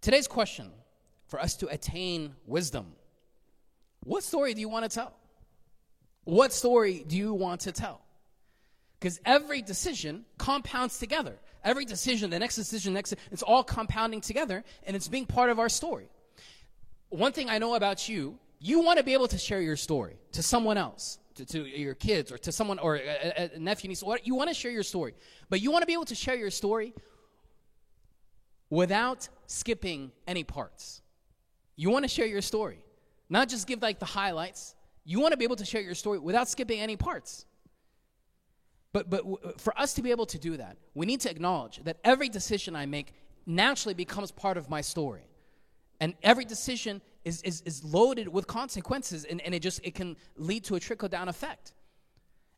Today's 0.00 0.26
question 0.26 0.70
for 1.28 1.40
us 1.40 1.54
to 1.56 1.68
attain 1.68 2.34
wisdom. 2.46 2.94
What 4.04 4.24
story 4.24 4.52
do 4.52 4.60
you 4.60 4.68
want 4.68 4.90
to 4.90 4.92
tell? 4.92 5.14
What 6.24 6.52
story 6.52 7.04
do 7.06 7.16
you 7.16 7.34
want 7.34 7.62
to 7.62 7.72
tell? 7.72 8.00
Because 8.98 9.20
every 9.24 9.62
decision 9.62 10.24
compounds 10.38 10.98
together. 10.98 11.36
Every 11.64 11.84
decision, 11.84 12.30
the 12.30 12.38
next 12.38 12.56
decision, 12.56 12.94
next, 12.94 13.14
it's 13.30 13.42
all 13.42 13.64
compounding 13.64 14.20
together 14.20 14.64
and 14.86 14.94
it's 14.94 15.08
being 15.08 15.26
part 15.26 15.50
of 15.50 15.58
our 15.58 15.68
story. 15.68 16.08
One 17.08 17.32
thing 17.32 17.50
I 17.50 17.58
know 17.58 17.74
about 17.74 18.08
you, 18.08 18.38
you 18.58 18.80
want 18.80 18.98
to 18.98 19.04
be 19.04 19.12
able 19.12 19.28
to 19.28 19.38
share 19.38 19.60
your 19.60 19.76
story 19.76 20.16
to 20.32 20.42
someone 20.42 20.78
else, 20.78 21.18
to, 21.34 21.44
to 21.46 21.64
your 21.64 21.94
kids 21.94 22.30
or 22.30 22.38
to 22.38 22.52
someone 22.52 22.78
or 22.78 22.96
a, 22.96 23.50
a 23.54 23.58
nephew, 23.58 23.88
niece. 23.88 24.04
You 24.22 24.34
want 24.36 24.50
to 24.50 24.54
share 24.54 24.70
your 24.70 24.84
story, 24.84 25.14
but 25.50 25.60
you 25.60 25.72
want 25.72 25.82
to 25.82 25.86
be 25.86 25.92
able 25.92 26.04
to 26.06 26.14
share 26.14 26.36
your 26.36 26.50
story 26.50 26.94
without 28.70 29.28
skipping 29.46 30.12
any 30.26 30.44
parts. 30.44 31.02
You 31.74 31.90
want 31.90 32.04
to 32.04 32.08
share 32.08 32.26
your 32.26 32.42
story, 32.42 32.78
not 33.28 33.48
just 33.48 33.66
give 33.66 33.82
like 33.82 33.98
the 33.98 34.06
highlights, 34.06 34.76
you 35.04 35.20
want 35.20 35.32
to 35.32 35.36
be 35.36 35.44
able 35.44 35.56
to 35.56 35.64
share 35.64 35.80
your 35.80 35.94
story 35.94 36.18
without 36.18 36.48
skipping 36.48 36.80
any 36.80 36.96
parts. 36.96 37.44
But, 38.92 39.08
but 39.08 39.18
w- 39.18 39.38
for 39.58 39.78
us 39.78 39.94
to 39.94 40.02
be 40.02 40.10
able 40.10 40.26
to 40.26 40.38
do 40.38 40.56
that, 40.58 40.76
we 40.94 41.06
need 41.06 41.20
to 41.20 41.30
acknowledge 41.30 41.82
that 41.84 41.98
every 42.04 42.28
decision 42.28 42.76
I 42.76 42.86
make 42.86 43.12
naturally 43.46 43.94
becomes 43.94 44.30
part 44.30 44.56
of 44.56 44.68
my 44.68 44.80
story. 44.80 45.26
And 46.00 46.14
every 46.22 46.44
decision 46.44 47.00
is, 47.24 47.42
is, 47.42 47.62
is 47.62 47.84
loaded 47.84 48.28
with 48.28 48.46
consequences, 48.46 49.24
and, 49.24 49.40
and 49.40 49.54
it 49.54 49.60
just 49.60 49.80
it 49.84 49.94
can 49.94 50.16
lead 50.36 50.64
to 50.64 50.74
a 50.74 50.80
trickle 50.80 51.08
down 51.08 51.28
effect. 51.28 51.72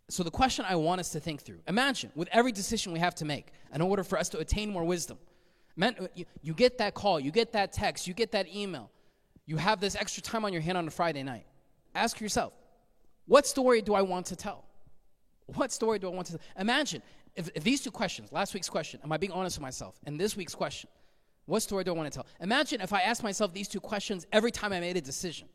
So, 0.08 0.22
the 0.22 0.30
question 0.30 0.64
I 0.68 0.76
want 0.76 1.00
us 1.00 1.10
to 1.10 1.20
think 1.20 1.42
through 1.42 1.60
imagine 1.68 2.10
with 2.14 2.28
every 2.32 2.52
decision 2.52 2.92
we 2.92 2.98
have 2.98 3.14
to 3.16 3.24
make 3.24 3.52
in 3.72 3.80
order 3.80 4.02
for 4.02 4.18
us 4.18 4.28
to 4.30 4.38
attain 4.38 4.70
more 4.70 4.84
wisdom, 4.84 5.18
man, 5.76 5.94
uh, 6.00 6.06
you, 6.14 6.24
you 6.42 6.54
get 6.54 6.78
that 6.78 6.94
call, 6.94 7.20
you 7.20 7.30
get 7.30 7.52
that 7.52 7.72
text, 7.72 8.06
you 8.06 8.14
get 8.14 8.32
that 8.32 8.48
email, 8.48 8.90
you 9.46 9.56
have 9.58 9.80
this 9.80 9.94
extra 9.94 10.22
time 10.22 10.44
on 10.44 10.52
your 10.52 10.62
hand 10.62 10.78
on 10.78 10.86
a 10.86 10.90
Friday 10.90 11.22
night 11.22 11.46
ask 11.94 12.20
yourself, 12.20 12.52
what 13.26 13.46
story 13.46 13.80
do 13.82 13.94
I 13.94 14.02
want 14.02 14.26
to 14.26 14.36
tell? 14.36 14.64
What 15.46 15.72
story 15.72 15.98
do 15.98 16.08
I 16.08 16.10
want 16.10 16.26
to 16.26 16.32
tell? 16.32 16.42
Imagine 16.58 17.02
if, 17.34 17.50
if 17.54 17.64
these 17.64 17.80
two 17.80 17.90
questions, 17.90 18.32
last 18.32 18.54
week's 18.54 18.68
question, 18.68 19.00
am 19.02 19.12
I 19.12 19.16
being 19.16 19.32
honest 19.32 19.58
with 19.58 19.62
myself? 19.62 19.96
And 20.06 20.18
this 20.18 20.36
week's 20.36 20.54
question, 20.54 20.88
what 21.46 21.60
story 21.60 21.84
do 21.84 21.90
I 21.90 21.94
want 21.94 22.10
to 22.12 22.16
tell? 22.16 22.26
Imagine 22.40 22.80
if 22.80 22.92
I 22.92 23.00
asked 23.00 23.22
myself 23.22 23.52
these 23.52 23.68
two 23.68 23.80
questions 23.80 24.26
every 24.32 24.50
time 24.50 24.72
I 24.72 24.80
made 24.80 24.96
a 24.96 25.00
decision. 25.00 25.48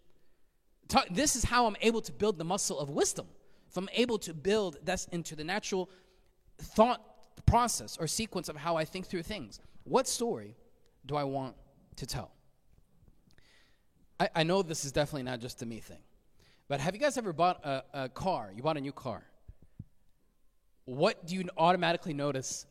Talk, 0.87 1.07
this 1.09 1.35
is 1.35 1.43
how 1.43 1.65
I'm 1.65 1.77
able 1.81 2.01
to 2.01 2.11
build 2.11 2.37
the 2.37 2.43
muscle 2.43 2.79
of 2.79 2.89
wisdom. 2.89 3.27
If 3.69 3.77
I'm 3.77 3.89
able 3.93 4.17
to 4.19 4.33
build 4.33 4.77
that's 4.83 5.05
into 5.05 5.35
the 5.35 5.43
natural 5.43 5.89
thought 6.57 7.01
process 7.45 7.97
or 7.99 8.07
sequence 8.07 8.49
of 8.49 8.55
how 8.55 8.75
I 8.75 8.85
think 8.85 9.07
through 9.07 9.23
things. 9.23 9.59
What 9.83 10.07
story 10.07 10.55
do 11.05 11.15
I 11.15 11.23
want 11.23 11.55
to 11.97 12.05
tell? 12.05 12.31
I, 14.19 14.29
I 14.35 14.43
know 14.43 14.61
this 14.61 14.85
is 14.85 14.91
definitely 14.91 15.23
not 15.23 15.39
just 15.39 15.61
a 15.61 15.65
me 15.65 15.79
thing. 15.79 15.99
But 16.69 16.79
have 16.81 16.93
you 16.93 17.01
guys 17.01 17.17
ever 17.17 17.33
bought 17.33 17.65
a, 17.65 17.83
a 17.93 18.09
car? 18.09 18.51
You 18.55 18.61
bought 18.61 18.77
a 18.77 18.81
new 18.81 18.91
car. 18.91 19.23
What 20.85 21.25
do 21.25 21.35
you 21.35 21.49
automatically 21.57 22.13
notice 22.13 22.67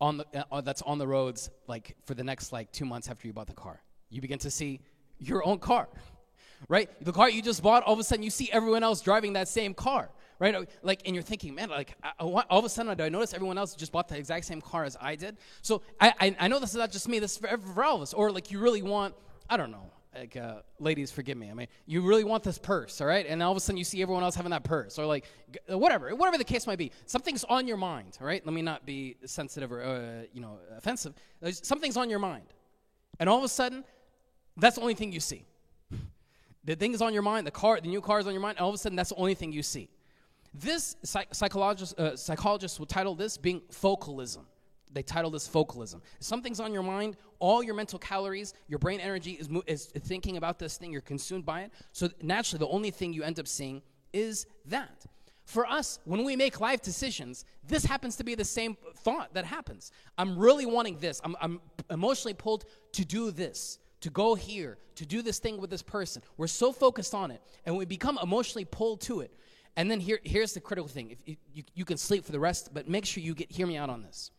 on 0.00 0.18
the, 0.18 0.46
uh, 0.50 0.60
that's 0.60 0.80
on 0.82 0.98
the 0.98 1.06
roads 1.06 1.50
like 1.66 1.96
for 2.06 2.14
the 2.14 2.24
next 2.24 2.52
like 2.52 2.70
two 2.72 2.84
months 2.84 3.08
after 3.10 3.26
you 3.26 3.32
bought 3.32 3.48
the 3.48 3.52
car? 3.52 3.82
You 4.10 4.20
begin 4.20 4.38
to 4.40 4.50
see 4.50 4.80
your 5.18 5.44
own 5.44 5.58
car, 5.58 5.88
right? 6.68 6.88
The 7.04 7.12
car 7.12 7.28
you 7.28 7.42
just 7.42 7.64
bought, 7.64 7.82
all 7.82 7.94
of 7.94 7.98
a 7.98 8.04
sudden 8.04 8.22
you 8.22 8.30
see 8.30 8.48
everyone 8.52 8.84
else 8.84 9.00
driving 9.00 9.32
that 9.32 9.48
same 9.48 9.74
car, 9.74 10.10
right? 10.38 10.68
Like, 10.82 11.02
and 11.04 11.14
you're 11.14 11.24
thinking, 11.24 11.56
man, 11.56 11.68
like, 11.68 11.96
I, 12.02 12.12
all 12.20 12.58
of 12.58 12.64
a 12.64 12.68
sudden 12.68 12.96
do 12.96 13.02
I 13.02 13.08
notice 13.08 13.34
everyone 13.34 13.58
else 13.58 13.74
just 13.74 13.90
bought 13.90 14.06
the 14.08 14.16
exact 14.16 14.44
same 14.44 14.60
car 14.60 14.84
as 14.84 14.96
I 15.00 15.16
did? 15.16 15.36
So 15.62 15.82
I, 16.00 16.14
I, 16.20 16.36
I 16.40 16.48
know 16.48 16.60
this 16.60 16.70
is 16.70 16.76
not 16.76 16.92
just 16.92 17.08
me. 17.08 17.18
This 17.18 17.32
is 17.32 17.38
for, 17.38 17.58
for 17.58 17.82
all 17.82 17.96
of 17.96 18.02
us. 18.02 18.12
Or 18.12 18.30
like 18.30 18.52
you 18.52 18.60
really 18.60 18.82
want, 18.82 19.14
I 19.50 19.56
don't 19.56 19.72
know, 19.72 19.90
like 20.14 20.36
uh, 20.36 20.60
ladies 20.78 21.10
forgive 21.10 21.36
me. 21.36 21.50
I 21.50 21.54
mean 21.54 21.68
you 21.86 22.02
really 22.02 22.24
want 22.24 22.42
this 22.42 22.58
purse 22.58 23.00
all 23.00 23.06
right? 23.06 23.26
And 23.26 23.42
all 23.42 23.50
of 23.50 23.56
a 23.56 23.60
sudden 23.60 23.76
you 23.76 23.84
see 23.84 24.02
everyone 24.02 24.22
else 24.22 24.34
having 24.34 24.50
that 24.50 24.64
purse 24.64 24.98
or 24.98 25.06
like 25.06 25.26
whatever 25.68 26.14
whatever 26.14 26.38
the 26.38 26.44
case 26.44 26.66
might 26.66 26.78
be. 26.78 26.92
Something's 27.06 27.44
on 27.44 27.66
your 27.66 27.76
mind 27.76 28.18
all 28.20 28.26
right? 28.26 28.44
Let 28.44 28.54
me 28.54 28.62
not 28.62 28.84
be 28.84 29.16
sensitive 29.24 29.72
or 29.72 29.82
uh, 29.82 30.26
you 30.32 30.40
know 30.40 30.58
offensive. 30.76 31.14
There's, 31.40 31.66
something's 31.66 31.96
on 31.96 32.10
your 32.10 32.18
mind. 32.18 32.46
And 33.18 33.28
all 33.28 33.38
of 33.38 33.44
a 33.44 33.48
sudden 33.48 33.84
that's 34.56 34.76
the 34.76 34.82
only 34.82 34.94
thing 34.94 35.12
you 35.12 35.20
see. 35.20 35.46
The 36.64 36.76
thing 36.76 36.94
is 36.94 37.02
on 37.02 37.12
your 37.12 37.22
mind 37.22 37.44
the 37.46 37.50
car 37.50 37.80
the 37.80 37.88
new 37.88 38.00
car 38.00 38.20
is 38.20 38.26
on 38.28 38.32
your 38.32 38.42
mind 38.42 38.58
all 38.58 38.68
of 38.68 38.74
a 38.74 38.78
sudden 38.78 38.94
that's 38.94 39.08
the 39.08 39.16
only 39.16 39.34
thing 39.34 39.52
you 39.52 39.62
see. 39.62 39.88
This 40.54 40.96
psych- 41.02 41.34
psychologist, 41.34 41.98
uh, 41.98 42.14
psychologists 42.14 42.78
would 42.78 42.88
title 42.88 43.14
this 43.14 43.38
being 43.38 43.62
focalism 43.70 44.46
they 44.92 45.02
title 45.02 45.30
this 45.30 45.46
focalism. 45.46 46.02
If 46.20 46.26
something's 46.26 46.60
on 46.60 46.72
your 46.72 46.82
mind, 46.82 47.16
all 47.38 47.62
your 47.62 47.74
mental 47.74 47.98
calories, 47.98 48.54
your 48.68 48.78
brain 48.78 49.00
energy 49.00 49.32
is, 49.32 49.48
is 49.66 49.86
thinking 49.86 50.36
about 50.36 50.58
this 50.58 50.76
thing, 50.76 50.92
you're 50.92 51.00
consumed 51.00 51.44
by 51.44 51.62
it. 51.62 51.72
So 51.92 52.08
naturally, 52.22 52.58
the 52.58 52.68
only 52.68 52.90
thing 52.90 53.12
you 53.12 53.22
end 53.22 53.38
up 53.38 53.48
seeing 53.48 53.82
is 54.12 54.46
that. 54.66 55.06
For 55.44 55.66
us, 55.66 55.98
when 56.04 56.24
we 56.24 56.36
make 56.36 56.60
life 56.60 56.82
decisions, 56.82 57.44
this 57.66 57.84
happens 57.84 58.16
to 58.16 58.24
be 58.24 58.34
the 58.34 58.44
same 58.44 58.76
thought 58.98 59.34
that 59.34 59.44
happens. 59.44 59.90
I'm 60.16 60.38
really 60.38 60.66
wanting 60.66 60.98
this. 60.98 61.20
I'm, 61.24 61.36
I'm 61.40 61.60
emotionally 61.90 62.34
pulled 62.34 62.64
to 62.92 63.04
do 63.04 63.30
this, 63.32 63.78
to 64.02 64.10
go 64.10 64.34
here, 64.34 64.78
to 64.94 65.04
do 65.04 65.20
this 65.20 65.40
thing 65.40 65.60
with 65.60 65.70
this 65.70 65.82
person. 65.82 66.22
We're 66.36 66.46
so 66.46 66.72
focused 66.72 67.14
on 67.14 67.30
it, 67.30 67.42
and 67.66 67.76
we 67.76 67.84
become 67.84 68.18
emotionally 68.22 68.64
pulled 68.64 69.00
to 69.02 69.20
it. 69.20 69.32
And 69.76 69.90
then 69.90 70.00
here, 70.00 70.20
here's 70.22 70.52
the 70.52 70.60
critical 70.60 70.88
thing: 70.88 71.10
if, 71.10 71.18
if 71.26 71.36
you, 71.52 71.64
you 71.74 71.84
can 71.84 71.96
sleep 71.96 72.24
for 72.24 72.32
the 72.32 72.40
rest, 72.40 72.72
but 72.72 72.88
make 72.88 73.04
sure 73.04 73.22
you 73.22 73.34
get 73.34 73.50
hear 73.50 73.66
me 73.66 73.76
out 73.76 73.90
on 73.90 74.02
this 74.02 74.30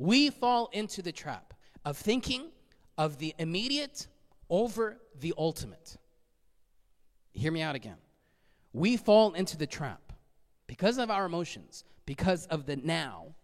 we 0.00 0.30
fall 0.30 0.70
into 0.72 1.02
the 1.02 1.12
trap 1.12 1.52
of 1.84 1.94
thinking 1.94 2.48
of 2.96 3.18
the 3.18 3.34
immediate 3.38 4.06
over 4.48 4.98
the 5.20 5.34
ultimate. 5.36 5.98
Hear 7.34 7.52
me 7.52 7.60
out 7.60 7.74
again. 7.74 7.98
We 8.72 8.96
fall 8.96 9.34
into 9.34 9.58
the 9.58 9.66
trap 9.66 10.14
because 10.66 10.96
of 10.96 11.10
our 11.10 11.26
emotions, 11.26 11.84
because 12.06 12.46
of 12.46 12.64
the 12.64 12.76
now. 12.76 13.34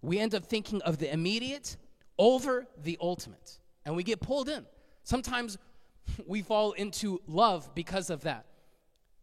We 0.00 0.20
end 0.20 0.36
up 0.36 0.44
thinking 0.44 0.80
of 0.82 0.98
the 0.98 1.12
immediate 1.12 1.76
over 2.16 2.68
the 2.80 2.96
ultimate, 3.00 3.58
and 3.84 3.96
we 3.96 4.04
get 4.04 4.20
pulled 4.20 4.48
in. 4.48 4.66
Sometimes 5.02 5.58
we 6.28 6.42
fall 6.42 6.72
into 6.72 7.20
love 7.26 7.74
because 7.74 8.08
of 8.08 8.22
that. 8.22 8.46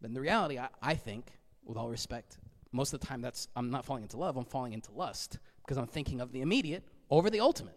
But 0.02 0.08
in 0.08 0.14
the 0.14 0.20
reality, 0.20 0.58
I, 0.58 0.68
I 0.82 0.94
think, 0.94 1.32
with 1.64 1.78
all 1.78 1.88
respect, 1.88 2.36
most 2.70 2.92
of 2.92 3.00
the 3.00 3.06
time 3.06 3.22
that's 3.22 3.48
I'm 3.56 3.70
not 3.70 3.86
falling 3.86 4.02
into 4.02 4.18
love, 4.18 4.36
I'm 4.36 4.44
falling 4.44 4.74
into 4.74 4.92
lust 4.92 5.38
because 5.66 5.78
I'm 5.78 5.86
thinking 5.86 6.20
of 6.20 6.32
the 6.32 6.42
immediate 6.42 6.84
over 7.10 7.28
the 7.28 7.40
ultimate. 7.40 7.76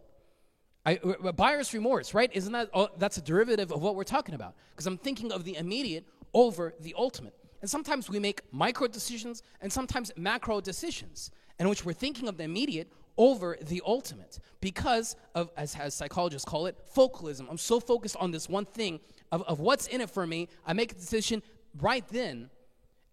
I, 0.86 0.96
buyer's 1.36 1.74
remorse, 1.74 2.14
right? 2.14 2.30
Isn't 2.34 2.54
that 2.54 2.70
uh, 2.74 2.88
that's 2.98 3.18
a 3.18 3.22
derivative 3.22 3.72
of 3.72 3.82
what 3.82 3.96
we're 3.96 4.04
talking 4.04 4.36
about? 4.36 4.56
Because 4.72 4.86
I'm 4.86 4.98
thinking 4.98 5.32
of 5.32 5.44
the 5.44 5.56
immediate 5.56 6.06
over 6.34 6.74
the 6.80 6.96
ultimate. 6.98 7.34
And 7.62 7.70
sometimes 7.70 8.10
we 8.10 8.20
make 8.20 8.42
micro 8.52 8.88
decisions 8.88 9.44
and 9.60 9.72
sometimes 9.72 10.12
macro 10.16 10.62
decisions 10.62 11.32
in 11.60 11.68
which 11.68 11.84
we're 11.84 11.94
thinking 11.94 12.30
of 12.30 12.38
the 12.38 12.44
immediate 12.44 12.92
over 13.18 13.58
the 13.62 13.82
ultimate 13.86 14.40
because 14.62 15.18
of, 15.36 15.52
as, 15.58 15.76
as 15.76 15.94
psychologists 15.94 16.48
call 16.48 16.68
it, 16.68 16.78
focalism. 16.86 17.48
I'm 17.50 17.58
so 17.58 17.82
focused 17.82 18.16
on 18.18 18.32
this 18.32 18.48
one 18.48 18.64
thing 18.64 19.02
of, 19.32 19.42
of 19.44 19.60
what's 19.60 19.88
in 19.88 20.00
it 20.00 20.10
for 20.10 20.26
me. 20.26 20.48
I 20.66 20.72
make 20.72 20.94
a 20.94 20.96
decision 20.96 21.44
right 21.82 22.08
then, 22.08 22.50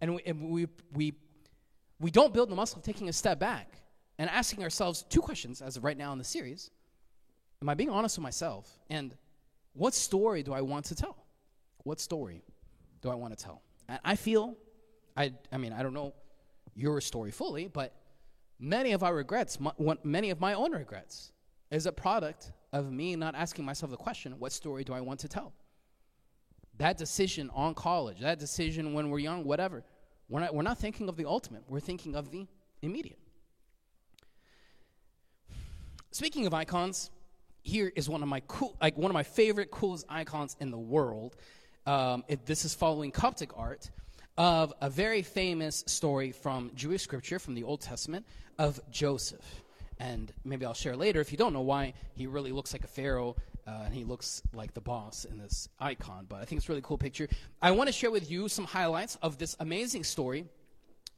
and 0.00 0.14
we, 0.14 0.22
and 0.24 0.50
we, 0.50 0.68
we, 0.94 1.14
we 1.98 2.12
don't 2.12 2.32
build 2.32 2.50
the 2.50 2.54
muscle 2.54 2.78
of 2.78 2.84
taking 2.84 3.08
a 3.08 3.12
step 3.12 3.40
back 3.40 3.80
and 4.18 4.30
asking 4.30 4.62
ourselves 4.62 5.04
two 5.08 5.20
questions 5.20 5.60
as 5.60 5.76
of 5.76 5.84
right 5.84 5.96
now 5.96 6.12
in 6.12 6.18
the 6.18 6.24
series 6.24 6.70
Am 7.62 7.68
I 7.70 7.74
being 7.74 7.90
honest 7.90 8.18
with 8.18 8.22
myself? 8.22 8.70
And 8.90 9.16
what 9.72 9.94
story 9.94 10.42
do 10.42 10.52
I 10.52 10.60
want 10.60 10.84
to 10.86 10.94
tell? 10.94 11.16
What 11.84 12.00
story 12.00 12.42
do 13.00 13.10
I 13.10 13.14
want 13.14 13.36
to 13.36 13.42
tell? 13.42 13.62
And 13.88 13.98
I 14.04 14.14
feel, 14.16 14.56
I, 15.16 15.32
I 15.50 15.56
mean, 15.56 15.72
I 15.72 15.82
don't 15.82 15.94
know 15.94 16.12
your 16.74 17.00
story 17.00 17.30
fully, 17.30 17.68
but 17.68 17.94
many 18.58 18.92
of 18.92 19.02
our 19.02 19.14
regrets, 19.14 19.58
my, 19.58 19.72
many 20.02 20.30
of 20.30 20.40
my 20.40 20.54
own 20.54 20.72
regrets, 20.72 21.32
is 21.70 21.86
a 21.86 21.92
product 21.92 22.52
of 22.72 22.92
me 22.92 23.16
not 23.16 23.34
asking 23.34 23.64
myself 23.64 23.90
the 23.90 23.96
question, 23.96 24.34
what 24.38 24.52
story 24.52 24.84
do 24.84 24.92
I 24.92 25.00
want 25.00 25.20
to 25.20 25.28
tell? 25.28 25.52
That 26.78 26.98
decision 26.98 27.50
on 27.54 27.74
college, 27.74 28.20
that 28.20 28.38
decision 28.38 28.92
when 28.92 29.08
we're 29.08 29.18
young, 29.18 29.44
whatever, 29.44 29.82
we're 30.28 30.40
not, 30.40 30.54
we're 30.54 30.62
not 30.62 30.78
thinking 30.78 31.08
of 31.08 31.16
the 31.16 31.24
ultimate, 31.24 31.62
we're 31.68 31.80
thinking 31.80 32.14
of 32.14 32.30
the 32.30 32.46
immediate. 32.82 33.18
Speaking 36.16 36.46
of 36.46 36.54
icons, 36.54 37.10
here 37.60 37.92
is 37.94 38.08
one 38.08 38.22
of 38.22 38.28
my 38.30 38.40
cool, 38.48 38.74
like 38.80 38.96
one 38.96 39.10
of 39.10 39.12
my 39.12 39.22
favorite 39.22 39.70
coolest 39.70 40.06
icons 40.08 40.56
in 40.60 40.70
the 40.70 40.78
world. 40.78 41.36
Um, 41.84 42.24
if 42.26 42.42
this 42.46 42.64
is 42.64 42.74
following 42.74 43.10
Coptic 43.10 43.50
art. 43.54 43.90
of 44.38 44.72
a 44.80 44.88
very 44.88 45.20
famous 45.20 45.84
story 45.86 46.32
from 46.32 46.70
Jewish 46.74 47.02
scripture, 47.02 47.38
from 47.38 47.54
the 47.54 47.64
Old 47.64 47.82
Testament, 47.82 48.24
of 48.58 48.80
Joseph. 48.90 49.44
And 50.00 50.32
maybe 50.42 50.64
I'll 50.64 50.72
share 50.72 50.96
later 50.96 51.20
if 51.20 51.32
you 51.32 51.36
don't 51.36 51.52
know 51.52 51.60
why 51.60 51.92
he 52.14 52.26
really 52.26 52.50
looks 52.50 52.72
like 52.72 52.84
a 52.84 52.88
pharaoh 52.88 53.36
uh, 53.66 53.82
and 53.84 53.92
he 53.92 54.04
looks 54.04 54.42
like 54.54 54.72
the 54.72 54.80
boss 54.80 55.26
in 55.26 55.36
this 55.36 55.68
icon. 55.80 56.24
But 56.30 56.36
I 56.36 56.46
think 56.46 56.60
it's 56.60 56.68
a 56.70 56.72
really 56.72 56.82
cool 56.82 56.96
picture. 56.96 57.28
I 57.60 57.72
want 57.72 57.88
to 57.88 57.92
share 57.92 58.10
with 58.10 58.30
you 58.30 58.48
some 58.48 58.64
highlights 58.64 59.18
of 59.20 59.36
this 59.36 59.54
amazing 59.60 60.04
story 60.04 60.46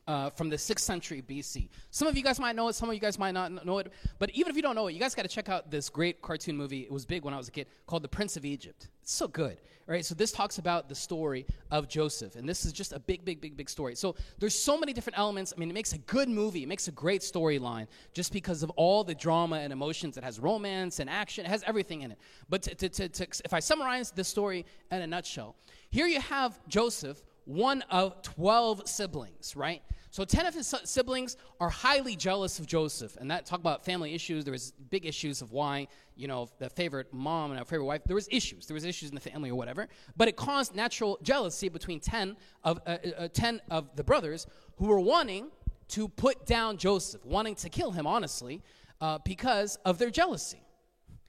uh, 0.08 0.30
from 0.30 0.48
the 0.48 0.56
6th 0.56 0.80
century 0.80 1.22
BC. 1.22 1.68
Some 1.90 2.08
of 2.08 2.16
you 2.16 2.22
guys 2.22 2.40
might 2.40 2.56
know 2.56 2.68
it, 2.68 2.74
some 2.74 2.88
of 2.88 2.94
you 2.94 3.00
guys 3.00 3.18
might 3.18 3.32
not 3.32 3.64
know 3.64 3.78
it. 3.78 3.92
But 4.18 4.30
even 4.30 4.50
if 4.50 4.56
you 4.56 4.62
don't 4.62 4.74
know 4.74 4.88
it, 4.88 4.94
you 4.94 4.98
guys 4.98 5.14
got 5.14 5.22
to 5.22 5.28
check 5.28 5.50
out 5.50 5.70
this 5.70 5.90
great 5.90 6.22
cartoon 6.22 6.56
movie. 6.56 6.80
It 6.80 6.90
was 6.90 7.04
big 7.04 7.22
when 7.22 7.34
I 7.34 7.36
was 7.36 7.48
a 7.48 7.52
kid 7.52 7.66
called 7.86 8.02
The 8.02 8.08
Prince 8.08 8.36
of 8.36 8.44
Egypt. 8.44 8.88
It's 9.02 9.12
so 9.12 9.28
good. 9.28 9.58
Right, 9.86 10.04
so 10.04 10.14
this 10.14 10.32
talks 10.32 10.58
about 10.58 10.90
the 10.90 10.94
story 10.94 11.46
of 11.70 11.88
Joseph, 11.88 12.36
and 12.36 12.46
this 12.46 12.66
is 12.66 12.74
just 12.74 12.92
a 12.92 12.98
big, 12.98 13.24
big, 13.24 13.40
big, 13.40 13.56
big 13.56 13.70
story. 13.70 13.94
So 13.94 14.16
there's 14.38 14.54
so 14.54 14.78
many 14.78 14.92
different 14.92 15.18
elements. 15.18 15.54
I 15.56 15.58
mean, 15.58 15.70
it 15.70 15.72
makes 15.72 15.94
a 15.94 15.98
good 15.98 16.28
movie. 16.28 16.62
It 16.62 16.68
makes 16.68 16.88
a 16.88 16.92
great 16.92 17.22
storyline 17.22 17.86
just 18.12 18.30
because 18.30 18.62
of 18.62 18.68
all 18.76 19.02
the 19.02 19.14
drama 19.14 19.56
and 19.60 19.72
emotions. 19.72 20.18
It 20.18 20.24
has 20.24 20.38
romance 20.38 21.00
and 21.00 21.08
action. 21.08 21.46
It 21.46 21.48
has 21.48 21.64
everything 21.66 22.02
in 22.02 22.10
it. 22.10 22.18
But 22.50 22.60
to, 22.64 22.74
to, 22.74 22.88
to, 22.90 23.08
to 23.08 23.26
if 23.46 23.54
I 23.54 23.60
summarize 23.60 24.10
the 24.10 24.24
story 24.24 24.66
in 24.90 25.00
a 25.00 25.06
nutshell, 25.06 25.56
here 25.88 26.06
you 26.06 26.20
have 26.20 26.60
Joseph, 26.68 27.22
one 27.46 27.80
of 27.90 28.20
12 28.20 28.86
siblings, 28.86 29.56
right? 29.56 29.80
So 30.18 30.24
10 30.24 30.46
of 30.46 30.54
his 30.54 30.74
siblings 30.82 31.36
are 31.60 31.70
highly 31.70 32.16
jealous 32.16 32.58
of 32.58 32.66
Joseph. 32.66 33.16
And 33.20 33.30
that 33.30 33.46
talk 33.46 33.60
about 33.60 33.84
family 33.84 34.14
issues. 34.14 34.44
There 34.44 34.50
was 34.50 34.72
big 34.90 35.06
issues 35.06 35.42
of 35.42 35.52
why, 35.52 35.86
you 36.16 36.26
know, 36.26 36.48
the 36.58 36.68
favorite 36.68 37.14
mom 37.14 37.52
and 37.52 37.60
a 37.60 37.64
favorite 37.64 37.84
wife. 37.84 38.02
There 38.04 38.16
was 38.16 38.26
issues. 38.28 38.66
There 38.66 38.74
was 38.74 38.84
issues 38.84 39.10
in 39.10 39.14
the 39.14 39.20
family 39.20 39.50
or 39.50 39.54
whatever. 39.54 39.86
But 40.16 40.26
it 40.26 40.34
caused 40.34 40.74
natural 40.74 41.20
jealousy 41.22 41.68
between 41.68 42.00
10 42.00 42.36
of, 42.64 42.80
uh, 42.84 42.96
uh, 43.04 43.10
uh 43.16 43.28
10 43.28 43.60
of 43.70 43.94
the 43.94 44.02
brothers 44.02 44.48
who 44.78 44.86
were 44.86 44.98
wanting 44.98 45.52
to 45.90 46.08
put 46.08 46.46
down 46.46 46.78
Joseph, 46.78 47.24
wanting 47.24 47.54
to 47.54 47.68
kill 47.68 47.92
him, 47.92 48.04
honestly, 48.04 48.60
uh, 49.00 49.18
because 49.24 49.78
of 49.84 49.98
their 49.98 50.10
jealousy. 50.10 50.60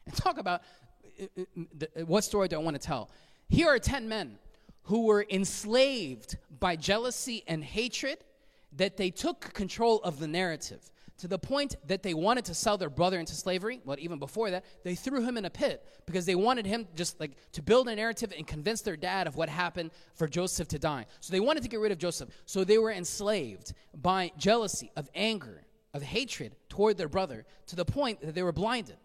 And 0.08 0.16
talk 0.16 0.40
about 0.40 0.64
uh, 1.22 1.44
uh, 1.44 2.06
what 2.08 2.24
story 2.24 2.48
do 2.48 2.56
I 2.56 2.64
want 2.64 2.74
to 2.74 2.82
tell? 2.82 3.12
Here 3.50 3.68
are 3.68 3.78
10 3.78 4.10
men 4.10 4.40
who 4.86 5.06
were 5.06 5.28
enslaved 5.30 6.38
by 6.60 6.76
jealousy 6.76 7.44
and 7.46 7.64
hatred 7.64 8.24
that 8.74 8.98
they 8.98 9.10
took 9.10 9.54
control 9.54 10.00
of 10.04 10.20
the 10.20 10.28
narrative 10.28 10.92
to 11.20 11.28
the 11.28 11.38
point 11.38 11.76
that 11.88 12.02
they 12.02 12.14
wanted 12.14 12.46
to 12.46 12.54
sell 12.54 12.78
their 12.78 12.90
brother 12.90 13.20
into 13.20 13.36
slavery. 13.36 13.82
But 13.86 14.00
even 14.00 14.20
before 14.20 14.52
that, 14.52 14.66
they 14.84 14.96
threw 14.96 15.22
him 15.22 15.38
in 15.38 15.46
a 15.46 15.50
pit 15.50 15.86
because 16.06 16.26
they 16.26 16.36
wanted 16.36 16.66
him 16.66 16.88
just 16.96 17.20
like 17.20 17.32
to 17.54 17.62
build 17.62 17.88
a 17.90 17.96
narrative 17.96 18.34
and 18.36 18.48
convince 18.48 18.82
their 18.82 18.96
dad 18.96 19.28
of 19.28 19.36
what 19.36 19.50
happened 19.50 19.92
for 20.16 20.28
Joseph 20.28 20.70
to 20.70 20.80
die. 20.80 21.06
So 21.20 21.32
they 21.32 21.42
wanted 21.42 21.64
to 21.64 21.70
get 21.70 21.80
rid 21.80 21.92
of 21.92 21.98
Joseph. 21.98 22.30
So 22.46 22.64
they 22.64 22.78
were 22.78 22.92
enslaved 22.92 23.74
by 23.94 24.32
jealousy, 24.38 24.92
of 24.96 25.10
anger, 25.14 25.66
of 25.94 26.02
hatred 26.02 26.56
toward 26.70 26.98
their 26.98 27.10
brother 27.10 27.46
to 27.68 27.76
the 27.76 27.86
point 27.86 28.22
that 28.22 28.34
they 28.34 28.44
were 28.44 28.54
blinded. 28.54 28.98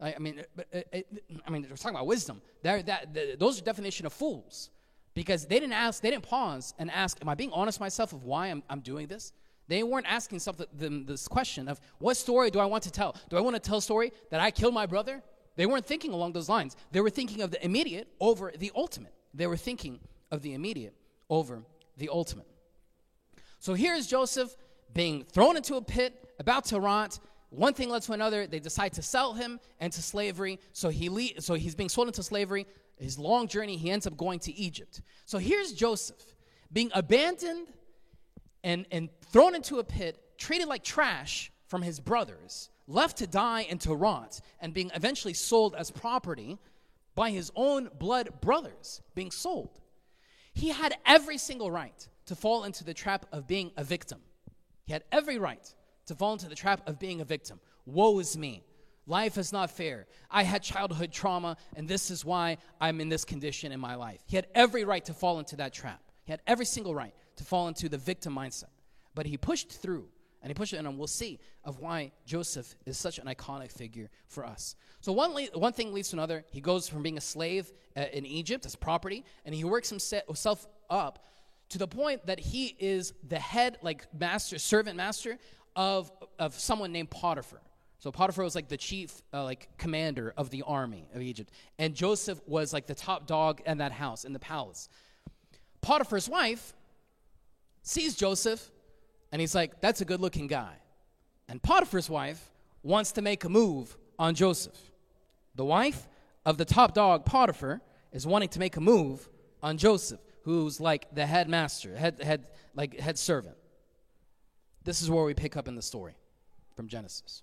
I, 0.00 0.14
mean, 0.18 0.44
uh, 0.56 0.78
uh, 0.94 1.00
I 1.44 1.50
mean, 1.50 1.66
we're 1.68 1.76
talking 1.76 1.96
about 1.96 2.06
wisdom. 2.06 2.40
That, 2.62 2.86
that, 2.86 3.38
those 3.38 3.60
are 3.60 3.64
definition 3.64 4.06
of 4.06 4.12
fools 4.12 4.70
because 5.18 5.46
they 5.46 5.58
didn't 5.58 5.72
ask, 5.72 6.00
they 6.00 6.12
didn't 6.12 6.22
pause 6.22 6.74
and 6.78 6.92
ask, 6.92 7.18
Am 7.20 7.28
I 7.28 7.34
being 7.34 7.50
honest 7.52 7.80
myself 7.80 8.12
of 8.12 8.22
why 8.22 8.46
I'm, 8.46 8.62
I'm 8.70 8.78
doing 8.78 9.08
this? 9.08 9.32
They 9.66 9.82
weren't 9.82 10.06
asking 10.06 10.40
them 10.72 11.06
this 11.06 11.26
question 11.26 11.66
of 11.66 11.80
what 11.98 12.16
story 12.16 12.52
do 12.52 12.60
I 12.60 12.66
want 12.66 12.84
to 12.84 12.92
tell? 12.92 13.16
Do 13.28 13.36
I 13.36 13.40
want 13.40 13.56
to 13.56 13.60
tell 13.60 13.78
a 13.78 13.82
story 13.82 14.12
that 14.30 14.38
I 14.38 14.52
killed 14.52 14.74
my 14.74 14.86
brother? 14.86 15.20
They 15.56 15.66
weren't 15.66 15.84
thinking 15.84 16.12
along 16.12 16.34
those 16.34 16.48
lines. 16.48 16.76
They 16.92 17.00
were 17.00 17.10
thinking 17.10 17.42
of 17.42 17.50
the 17.50 17.62
immediate 17.64 18.06
over 18.20 18.52
the 18.56 18.70
ultimate. 18.76 19.12
They 19.34 19.48
were 19.48 19.56
thinking 19.56 19.98
of 20.30 20.40
the 20.42 20.54
immediate 20.54 20.94
over 21.28 21.64
the 21.96 22.10
ultimate. 22.10 22.46
So 23.58 23.74
here's 23.74 24.06
Joseph 24.06 24.54
being 24.94 25.24
thrown 25.24 25.56
into 25.56 25.74
a 25.74 25.82
pit, 25.82 26.32
about 26.38 26.64
to 26.66 26.78
rot. 26.78 27.18
One 27.50 27.74
thing 27.74 27.90
led 27.90 28.02
to 28.02 28.12
another. 28.12 28.46
They 28.46 28.60
decide 28.60 28.92
to 28.92 29.02
sell 29.02 29.32
him 29.32 29.58
into 29.80 30.00
slavery. 30.00 30.60
So 30.72 30.90
he 30.90 31.08
le- 31.08 31.40
so 31.40 31.54
he's 31.54 31.74
being 31.74 31.88
sold 31.88 32.06
into 32.06 32.22
slavery 32.22 32.66
his 33.00 33.18
long 33.18 33.48
journey, 33.48 33.76
he 33.76 33.90
ends 33.90 34.06
up 34.06 34.16
going 34.16 34.38
to 34.40 34.54
Egypt. 34.54 35.00
So 35.24 35.38
here's 35.38 35.72
Joseph 35.72 36.22
being 36.72 36.90
abandoned 36.94 37.68
and, 38.62 38.86
and 38.90 39.08
thrown 39.32 39.54
into 39.54 39.78
a 39.78 39.84
pit, 39.84 40.18
treated 40.36 40.68
like 40.68 40.84
trash 40.84 41.50
from 41.66 41.82
his 41.82 42.00
brothers, 42.00 42.70
left 42.86 43.18
to 43.18 43.26
die 43.26 43.66
and 43.70 43.80
to 43.82 43.94
rot, 43.94 44.40
and 44.60 44.74
being 44.74 44.90
eventually 44.94 45.34
sold 45.34 45.74
as 45.74 45.90
property 45.90 46.58
by 47.14 47.30
his 47.30 47.50
own 47.56 47.90
blood 47.98 48.40
brothers, 48.40 49.02
being 49.14 49.30
sold. 49.30 49.80
He 50.52 50.68
had 50.68 50.96
every 51.06 51.38
single 51.38 51.70
right 51.70 52.08
to 52.26 52.34
fall 52.34 52.64
into 52.64 52.84
the 52.84 52.94
trap 52.94 53.26
of 53.32 53.46
being 53.46 53.70
a 53.76 53.84
victim. 53.84 54.20
He 54.84 54.92
had 54.92 55.04
every 55.12 55.38
right 55.38 55.74
to 56.06 56.14
fall 56.14 56.32
into 56.32 56.48
the 56.48 56.54
trap 56.54 56.80
of 56.86 56.98
being 56.98 57.20
a 57.20 57.24
victim. 57.24 57.60
Woe 57.86 58.18
is 58.18 58.36
me. 58.36 58.62
Life 59.08 59.38
is 59.38 59.54
not 59.54 59.70
fair. 59.70 60.06
I 60.30 60.42
had 60.42 60.62
childhood 60.62 61.10
trauma, 61.10 61.56
and 61.74 61.88
this 61.88 62.10
is 62.10 62.26
why 62.26 62.58
I'm 62.78 63.00
in 63.00 63.08
this 63.08 63.24
condition 63.24 63.72
in 63.72 63.80
my 63.80 63.94
life. 63.94 64.20
He 64.26 64.36
had 64.36 64.46
every 64.54 64.84
right 64.84 65.02
to 65.06 65.14
fall 65.14 65.38
into 65.38 65.56
that 65.56 65.72
trap. 65.72 66.02
He 66.26 66.32
had 66.32 66.42
every 66.46 66.66
single 66.66 66.94
right 66.94 67.14
to 67.36 67.44
fall 67.44 67.68
into 67.68 67.88
the 67.88 67.96
victim 67.96 68.34
mindset. 68.34 68.68
But 69.14 69.24
he 69.24 69.38
pushed 69.38 69.70
through, 69.70 70.08
and 70.42 70.50
he 70.50 70.54
pushed 70.54 70.74
it, 70.74 70.76
and 70.76 70.98
we'll 70.98 71.06
see 71.06 71.40
of 71.64 71.80
why 71.80 72.12
Joseph 72.26 72.74
is 72.84 72.98
such 72.98 73.18
an 73.18 73.26
iconic 73.26 73.72
figure 73.72 74.10
for 74.26 74.44
us. 74.44 74.76
So 75.00 75.12
one, 75.12 75.32
le- 75.32 75.58
one 75.58 75.72
thing 75.72 75.94
leads 75.94 76.10
to 76.10 76.16
another. 76.16 76.44
He 76.50 76.60
goes 76.60 76.86
from 76.86 77.02
being 77.02 77.16
a 77.16 77.22
slave 77.22 77.72
uh, 77.96 78.04
in 78.12 78.26
Egypt 78.26 78.66
as 78.66 78.76
property, 78.76 79.24
and 79.46 79.54
he 79.54 79.64
works 79.64 79.88
himself 79.88 80.66
up 80.90 81.24
to 81.70 81.78
the 81.78 81.88
point 81.88 82.26
that 82.26 82.40
he 82.40 82.76
is 82.78 83.14
the 83.26 83.38
head, 83.38 83.78
like 83.80 84.06
master, 84.12 84.58
servant 84.58 84.98
master 84.98 85.38
of, 85.74 86.12
of 86.38 86.58
someone 86.58 86.92
named 86.92 87.08
Potiphar. 87.08 87.60
So 87.98 88.12
Potiphar 88.12 88.44
was 88.44 88.54
like 88.54 88.68
the 88.68 88.76
chief, 88.76 89.22
uh, 89.34 89.42
like 89.42 89.76
commander 89.76 90.32
of 90.36 90.50
the 90.50 90.62
army 90.62 91.08
of 91.14 91.20
Egypt, 91.20 91.50
and 91.78 91.94
Joseph 91.94 92.40
was 92.46 92.72
like 92.72 92.86
the 92.86 92.94
top 92.94 93.26
dog 93.26 93.60
in 93.66 93.78
that 93.78 93.92
house 93.92 94.24
in 94.24 94.32
the 94.32 94.38
palace. 94.38 94.88
Potiphar's 95.80 96.28
wife 96.28 96.74
sees 97.82 98.14
Joseph, 98.14 98.70
and 99.32 99.40
he's 99.40 99.54
like, 99.54 99.80
"That's 99.80 100.00
a 100.00 100.04
good-looking 100.04 100.46
guy." 100.46 100.76
And 101.48 101.60
Potiphar's 101.60 102.08
wife 102.08 102.52
wants 102.82 103.12
to 103.12 103.22
make 103.22 103.42
a 103.44 103.48
move 103.48 103.96
on 104.18 104.34
Joseph. 104.34 104.78
The 105.56 105.64
wife 105.64 106.08
of 106.46 106.56
the 106.56 106.64
top 106.64 106.94
dog, 106.94 107.24
Potiphar, 107.24 107.80
is 108.12 108.26
wanting 108.26 108.48
to 108.50 108.58
make 108.60 108.76
a 108.76 108.80
move 108.80 109.28
on 109.60 109.76
Joseph, 109.76 110.20
who's 110.42 110.80
like 110.80 111.12
the 111.14 111.26
headmaster, 111.26 111.96
head, 111.96 112.22
head, 112.22 112.46
like 112.74 112.98
head 113.00 113.18
servant. 113.18 113.56
This 114.84 115.02
is 115.02 115.10
where 115.10 115.24
we 115.24 115.34
pick 115.34 115.56
up 115.56 115.66
in 115.66 115.74
the 115.74 115.82
story 115.82 116.14
from 116.76 116.86
Genesis. 116.86 117.42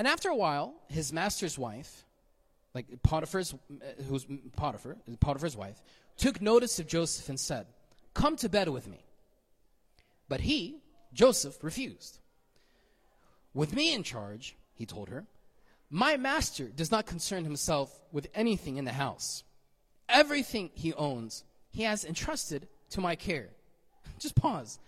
And 0.00 0.08
after 0.08 0.30
a 0.30 0.34
while, 0.34 0.72
his 0.88 1.12
master's 1.12 1.58
wife, 1.58 2.06
like 2.74 2.86
Potiphar's, 3.02 3.52
uh, 3.52 4.02
who's 4.08 4.26
Potiphar, 4.56 4.96
Potiphar's 5.20 5.58
wife, 5.58 5.82
took 6.16 6.40
notice 6.40 6.78
of 6.78 6.86
Joseph 6.86 7.28
and 7.28 7.38
said, 7.38 7.66
Come 8.14 8.36
to 8.36 8.48
bed 8.48 8.70
with 8.70 8.88
me. 8.88 9.04
But 10.26 10.40
he, 10.40 10.78
Joseph, 11.12 11.62
refused. 11.62 12.18
With 13.52 13.74
me 13.74 13.92
in 13.92 14.02
charge, 14.02 14.56
he 14.72 14.86
told 14.86 15.10
her, 15.10 15.26
my 15.90 16.16
master 16.16 16.68
does 16.68 16.90
not 16.90 17.04
concern 17.04 17.44
himself 17.44 17.94
with 18.10 18.26
anything 18.34 18.78
in 18.78 18.86
the 18.86 18.92
house. 18.92 19.44
Everything 20.08 20.70
he 20.72 20.94
owns, 20.94 21.44
he 21.68 21.82
has 21.82 22.06
entrusted 22.06 22.68
to 22.88 23.02
my 23.02 23.16
care. 23.16 23.50
Just 24.18 24.34
pause. 24.34 24.78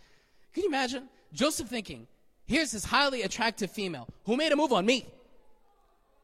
Can 0.54 0.62
you 0.62 0.70
imagine 0.70 1.10
Joseph 1.34 1.68
thinking, 1.68 2.06
Here's 2.46 2.72
this 2.72 2.84
highly 2.84 3.22
attractive 3.22 3.70
female 3.70 4.08
who 4.24 4.36
made 4.36 4.52
a 4.52 4.56
move 4.56 4.72
on 4.72 4.84
me. 4.84 5.06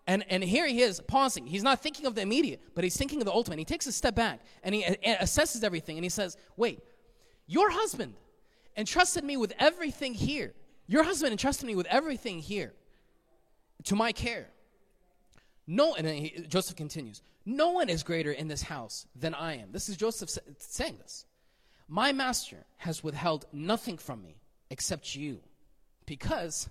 And, 0.06 0.24
and 0.30 0.42
here 0.42 0.66
he 0.66 0.80
is 0.80 1.00
pausing. 1.00 1.46
He's 1.46 1.62
not 1.62 1.82
thinking 1.82 2.06
of 2.06 2.14
the 2.14 2.22
immediate, 2.22 2.62
but 2.74 2.82
he's 2.82 2.96
thinking 2.96 3.20
of 3.20 3.26
the 3.26 3.32
ultimate. 3.32 3.58
He 3.58 3.64
takes 3.66 3.86
a 3.86 3.92
step 3.92 4.14
back 4.14 4.40
and 4.62 4.74
he 4.74 4.82
assesses 4.82 5.62
everything 5.62 5.98
and 5.98 6.04
he 6.04 6.08
says, 6.08 6.36
Wait, 6.56 6.80
your 7.46 7.70
husband 7.70 8.14
entrusted 8.76 9.22
me 9.22 9.36
with 9.36 9.52
everything 9.58 10.14
here. 10.14 10.54
Your 10.86 11.02
husband 11.02 11.32
entrusted 11.32 11.66
me 11.66 11.76
with 11.76 11.86
everything 11.86 12.38
here 12.38 12.72
to 13.84 13.94
my 13.94 14.12
care. 14.12 14.48
No, 15.66 15.94
and 15.94 16.06
he, 16.06 16.46
Joseph 16.48 16.76
continues, 16.76 17.20
No 17.44 17.72
one 17.72 17.90
is 17.90 18.02
greater 18.02 18.32
in 18.32 18.48
this 18.48 18.62
house 18.62 19.06
than 19.14 19.34
I 19.34 19.58
am. 19.58 19.72
This 19.72 19.90
is 19.90 19.98
Joseph 19.98 20.30
saying 20.56 20.96
this. 21.02 21.26
My 21.86 22.12
master 22.12 22.64
has 22.78 23.04
withheld 23.04 23.44
nothing 23.52 23.98
from 23.98 24.22
me 24.22 24.40
except 24.70 25.14
you 25.14 25.40
because 26.08 26.68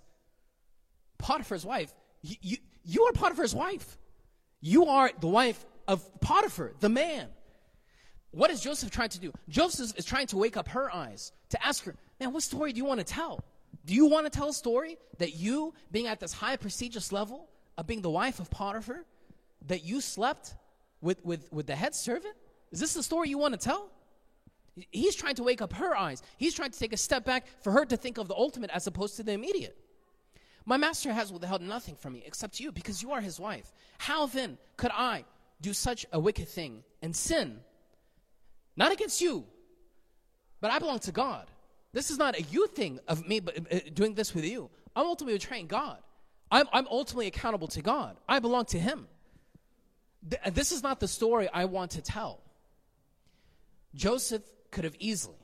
Potiphar's 1.17 1.65
wife, 1.65 1.93
you, 2.21 2.35
you, 2.41 2.57
you 2.83 3.03
are 3.03 3.13
Potiphar's 3.13 3.55
wife. 3.55 3.97
You 4.59 4.87
are 4.87 5.11
the 5.19 5.27
wife 5.27 5.63
of 5.87 6.19
Potiphar, 6.19 6.73
the 6.79 6.89
man. 6.89 7.27
What 8.31 8.49
is 8.49 8.59
Joseph 8.59 8.91
trying 8.91 9.09
to 9.09 9.19
do? 9.19 9.31
Joseph 9.47 9.97
is 9.97 10.03
trying 10.03 10.27
to 10.27 10.37
wake 10.37 10.57
up 10.57 10.67
her 10.69 10.93
eyes 10.93 11.31
to 11.49 11.65
ask 11.65 11.85
her, 11.85 11.95
man, 12.19 12.33
what 12.33 12.43
story 12.43 12.73
do 12.73 12.77
you 12.77 12.85
want 12.85 12.99
to 12.99 13.05
tell? 13.05 13.43
Do 13.85 13.93
you 13.93 14.07
want 14.07 14.25
to 14.25 14.29
tell 14.29 14.49
a 14.49 14.53
story 14.53 14.97
that 15.19 15.35
you, 15.35 15.73
being 15.91 16.07
at 16.07 16.19
this 16.19 16.33
high 16.33 16.57
prestigious 16.57 17.11
level 17.11 17.47
of 17.77 17.87
being 17.87 18.01
the 18.01 18.09
wife 18.09 18.39
of 18.39 18.49
Potiphar, 18.49 19.05
that 19.67 19.83
you 19.83 20.01
slept 20.01 20.55
with, 21.01 21.23
with, 21.23 21.51
with 21.53 21.67
the 21.67 21.75
head 21.75 21.95
servant? 21.95 22.35
Is 22.71 22.79
this 22.79 22.95
the 22.95 23.03
story 23.03 23.29
you 23.29 23.37
want 23.37 23.53
to 23.53 23.59
tell? 23.59 23.89
He's 24.91 25.15
trying 25.15 25.35
to 25.35 25.43
wake 25.43 25.61
up 25.61 25.73
her 25.73 25.95
eyes. 25.95 26.21
He's 26.37 26.53
trying 26.53 26.71
to 26.71 26.79
take 26.79 26.93
a 26.93 26.97
step 26.97 27.25
back 27.25 27.45
for 27.61 27.71
her 27.71 27.85
to 27.85 27.97
think 27.97 28.17
of 28.17 28.27
the 28.27 28.35
ultimate 28.35 28.69
as 28.71 28.87
opposed 28.87 29.15
to 29.17 29.23
the 29.23 29.31
immediate. 29.31 29.77
My 30.65 30.77
master 30.77 31.13
has 31.13 31.31
withheld 31.31 31.61
nothing 31.61 31.95
from 31.95 32.13
me 32.13 32.23
except 32.25 32.59
you 32.59 32.71
because 32.71 33.01
you 33.01 33.11
are 33.11 33.21
his 33.21 33.39
wife. 33.39 33.71
How 33.97 34.27
then 34.27 34.57
could 34.75 34.91
I 34.93 35.23
do 35.61 35.73
such 35.73 36.05
a 36.11 36.19
wicked 36.19 36.47
thing 36.47 36.83
and 37.01 37.15
sin? 37.15 37.59
Not 38.75 38.91
against 38.91 39.21
you, 39.21 39.45
but 40.59 40.71
I 40.71 40.79
belong 40.79 40.99
to 40.99 41.11
God. 41.11 41.49
This 41.93 42.11
is 42.11 42.17
not 42.17 42.37
a 42.37 42.41
you 42.43 42.67
thing 42.67 42.99
of 43.07 43.27
me 43.27 43.39
uh, 43.39 43.79
doing 43.93 44.13
this 44.13 44.35
with 44.35 44.45
you. 44.45 44.69
I'm 44.95 45.05
ultimately 45.05 45.37
betraying 45.37 45.67
God. 45.67 45.97
I'm, 46.51 46.67
I'm 46.71 46.87
ultimately 46.87 47.27
accountable 47.27 47.67
to 47.69 47.81
God. 47.81 48.17
I 48.27 48.39
belong 48.39 48.65
to 48.65 48.79
Him. 48.79 49.07
Th- 50.29 50.53
this 50.53 50.71
is 50.71 50.83
not 50.83 50.99
the 50.99 51.07
story 51.07 51.49
I 51.51 51.65
want 51.65 51.91
to 51.91 52.01
tell. 52.01 52.41
Joseph 53.95 54.43
could 54.71 54.83
have 54.83 54.95
easily 54.99 55.35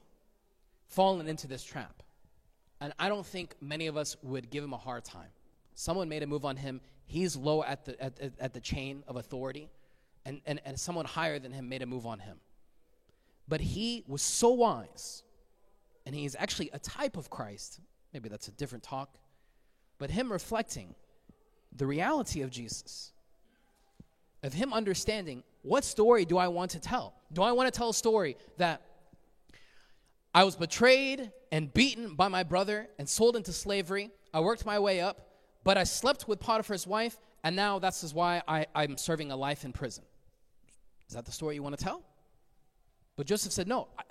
fallen 0.87 1.27
into 1.27 1.47
this 1.47 1.63
trap. 1.63 2.03
And 2.81 2.93
I 2.99 3.07
don't 3.07 3.25
think 3.25 3.55
many 3.61 3.87
of 3.87 3.97
us 3.97 4.15
would 4.23 4.49
give 4.49 4.63
him 4.63 4.73
a 4.73 4.77
hard 4.77 5.03
time. 5.03 5.29
Someone 5.75 6.09
made 6.09 6.23
a 6.23 6.27
move 6.27 6.45
on 6.45 6.57
him. 6.57 6.81
He's 7.05 7.35
low 7.35 7.63
at 7.63 7.85
the, 7.85 8.01
at, 8.01 8.19
at 8.39 8.53
the 8.53 8.59
chain 8.59 9.03
of 9.07 9.15
authority, 9.15 9.69
and, 10.25 10.41
and, 10.45 10.61
and 10.65 10.79
someone 10.79 11.05
higher 11.05 11.39
than 11.39 11.51
him 11.51 11.69
made 11.69 11.81
a 11.81 11.85
move 11.85 12.05
on 12.05 12.19
him. 12.19 12.37
But 13.47 13.61
he 13.61 14.03
was 14.07 14.21
so 14.21 14.51
wise, 14.51 15.23
and 16.05 16.15
he 16.15 16.25
is 16.25 16.35
actually 16.39 16.69
a 16.73 16.79
type 16.79 17.17
of 17.17 17.29
Christ. 17.29 17.79
Maybe 18.13 18.29
that's 18.29 18.47
a 18.47 18.51
different 18.51 18.83
talk. 18.83 19.17
But 19.97 20.11
him 20.11 20.31
reflecting 20.31 20.95
the 21.75 21.85
reality 21.85 22.41
of 22.41 22.51
Jesus, 22.51 23.11
of 24.43 24.53
him 24.53 24.73
understanding 24.73 25.43
what 25.61 25.83
story 25.83 26.25
do 26.25 26.37
I 26.37 26.49
want 26.49 26.71
to 26.71 26.79
tell? 26.79 27.13
Do 27.31 27.41
I 27.41 27.53
want 27.53 27.73
to 27.73 27.77
tell 27.77 27.89
a 27.89 27.93
story 27.93 28.35
that 28.57 28.81
I 30.33 30.43
was 30.43 30.55
betrayed 30.55 31.31
and 31.51 31.73
beaten 31.73 32.15
by 32.15 32.27
my 32.27 32.43
brother 32.43 32.87
and 32.97 33.07
sold 33.07 33.35
into 33.35 33.53
slavery? 33.53 34.09
I 34.33 34.39
worked 34.39 34.65
my 34.65 34.79
way 34.79 34.99
up, 34.99 35.29
but 35.63 35.77
I 35.77 35.83
slept 35.83 36.27
with 36.27 36.39
Potiphar's 36.39 36.87
wife, 36.87 37.19
and 37.43 37.55
now 37.55 37.79
that's 37.79 38.13
why 38.13 38.41
I, 38.47 38.65
I'm 38.73 38.97
serving 38.97 39.31
a 39.31 39.35
life 39.35 39.63
in 39.63 39.73
prison. 39.73 40.03
Is 41.07 41.15
that 41.15 41.25
the 41.25 41.31
story 41.31 41.55
you 41.55 41.63
want 41.63 41.77
to 41.77 41.83
tell? 41.83 42.01
But 43.15 43.27
Joseph 43.27 43.51
said, 43.51 43.67
No. 43.67 43.87
I, 43.97 44.03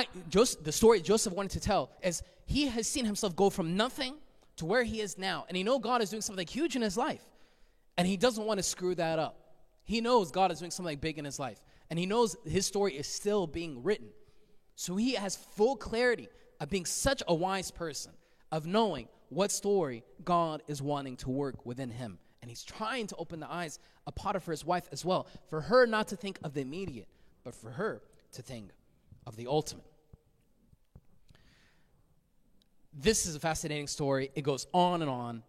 I, 0.00 0.06
Joseph, 0.28 0.64
the 0.64 0.72
story 0.72 1.00
Joseph 1.00 1.32
wanted 1.34 1.52
to 1.52 1.60
tell 1.60 1.90
is 2.02 2.22
he 2.46 2.66
has 2.68 2.86
seen 2.86 3.04
himself 3.04 3.36
go 3.36 3.50
from 3.50 3.76
nothing 3.76 4.14
to 4.56 4.64
where 4.64 4.82
he 4.84 5.00
is 5.00 5.18
now. 5.18 5.44
And 5.48 5.56
he 5.56 5.62
know 5.62 5.78
God 5.78 6.02
is 6.02 6.10
doing 6.10 6.22
something 6.22 6.46
huge 6.46 6.76
in 6.76 6.82
his 6.82 6.96
life. 6.96 7.22
And 7.98 8.06
he 8.06 8.16
doesn't 8.16 8.44
want 8.44 8.58
to 8.58 8.62
screw 8.62 8.94
that 8.94 9.18
up. 9.18 9.38
He 9.84 10.00
knows 10.00 10.30
God 10.30 10.50
is 10.50 10.58
doing 10.58 10.70
something 10.70 10.98
big 10.98 11.18
in 11.18 11.24
his 11.24 11.38
life. 11.38 11.60
And 11.90 11.98
he 11.98 12.06
knows 12.06 12.36
his 12.46 12.66
story 12.66 12.94
is 12.94 13.06
still 13.06 13.46
being 13.46 13.82
written. 13.82 14.08
So 14.74 14.96
he 14.96 15.14
has 15.14 15.36
full 15.36 15.76
clarity 15.76 16.28
of 16.60 16.70
being 16.70 16.86
such 16.86 17.22
a 17.28 17.34
wise 17.34 17.70
person, 17.70 18.12
of 18.50 18.66
knowing 18.66 19.08
what 19.28 19.50
story 19.50 20.04
God 20.24 20.62
is 20.68 20.82
wanting 20.82 21.16
to 21.18 21.30
work 21.30 21.64
within 21.64 21.90
him. 21.90 22.18
And 22.40 22.50
he's 22.50 22.64
trying 22.64 23.06
to 23.08 23.16
open 23.16 23.40
the 23.40 23.50
eyes 23.50 23.78
of 24.06 24.14
Potiphar's 24.14 24.64
wife 24.64 24.88
as 24.92 25.04
well, 25.04 25.26
for 25.48 25.60
her 25.60 25.86
not 25.86 26.08
to 26.08 26.16
think 26.16 26.38
of 26.42 26.54
the 26.54 26.60
immediate, 26.60 27.08
but 27.44 27.54
for 27.54 27.70
her 27.70 28.02
to 28.32 28.42
think 28.42 28.70
of 29.26 29.36
the 29.36 29.46
ultimate. 29.46 29.86
This 32.92 33.26
is 33.26 33.36
a 33.36 33.40
fascinating 33.40 33.86
story. 33.86 34.30
It 34.34 34.42
goes 34.42 34.66
on 34.74 35.02
and 35.02 35.10
on. 35.10 35.42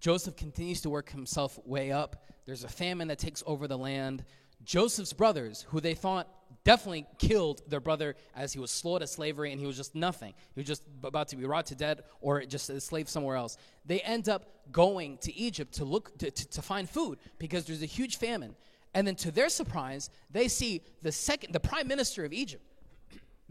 Joseph 0.00 0.36
continues 0.36 0.82
to 0.82 0.90
work 0.90 1.10
himself 1.10 1.58
way 1.64 1.90
up. 1.90 2.24
There's 2.44 2.62
a 2.62 2.68
famine 2.68 3.08
that 3.08 3.18
takes 3.18 3.42
over 3.46 3.66
the 3.66 3.78
land. 3.78 4.22
Joseph's 4.64 5.12
brothers, 5.12 5.66
who 5.70 5.80
they 5.80 5.94
thought 5.94 6.28
definitely 6.64 7.06
killed 7.18 7.60
their 7.68 7.80
brother 7.80 8.16
as 8.34 8.52
he 8.52 8.58
was 8.58 8.70
sold 8.70 9.02
to 9.02 9.06
slavery 9.06 9.52
and 9.52 9.60
he 9.60 9.66
was 9.66 9.76
just 9.76 9.94
nothing. 9.94 10.32
He 10.54 10.60
was 10.60 10.66
just 10.66 10.82
about 11.02 11.28
to 11.28 11.36
be 11.36 11.44
brought 11.44 11.66
to 11.66 11.74
death 11.74 12.00
or 12.20 12.42
just 12.44 12.70
a 12.70 12.80
slave 12.80 13.08
somewhere 13.08 13.36
else. 13.36 13.58
They 13.84 14.00
end 14.00 14.28
up 14.28 14.46
going 14.72 15.18
to 15.18 15.34
Egypt 15.36 15.74
to 15.74 15.84
look 15.84 16.16
to, 16.18 16.30
to, 16.30 16.48
to 16.48 16.62
find 16.62 16.88
food 16.88 17.18
because 17.38 17.66
there's 17.66 17.82
a 17.82 17.86
huge 17.86 18.16
famine. 18.16 18.56
And 18.94 19.06
then 19.06 19.16
to 19.16 19.30
their 19.30 19.48
surprise, 19.48 20.08
they 20.30 20.48
see 20.48 20.82
the 21.02 21.12
second 21.12 21.52
the 21.52 21.60
prime 21.60 21.86
minister 21.86 22.24
of 22.24 22.32
Egypt 22.32 22.62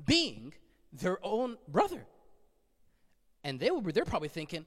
being 0.05 0.53
their 0.91 1.19
own 1.23 1.57
brother. 1.67 2.05
And 3.43 3.59
they 3.59 3.69
were 3.69 3.91
they're 3.91 4.05
probably 4.05 4.29
thinking, 4.29 4.65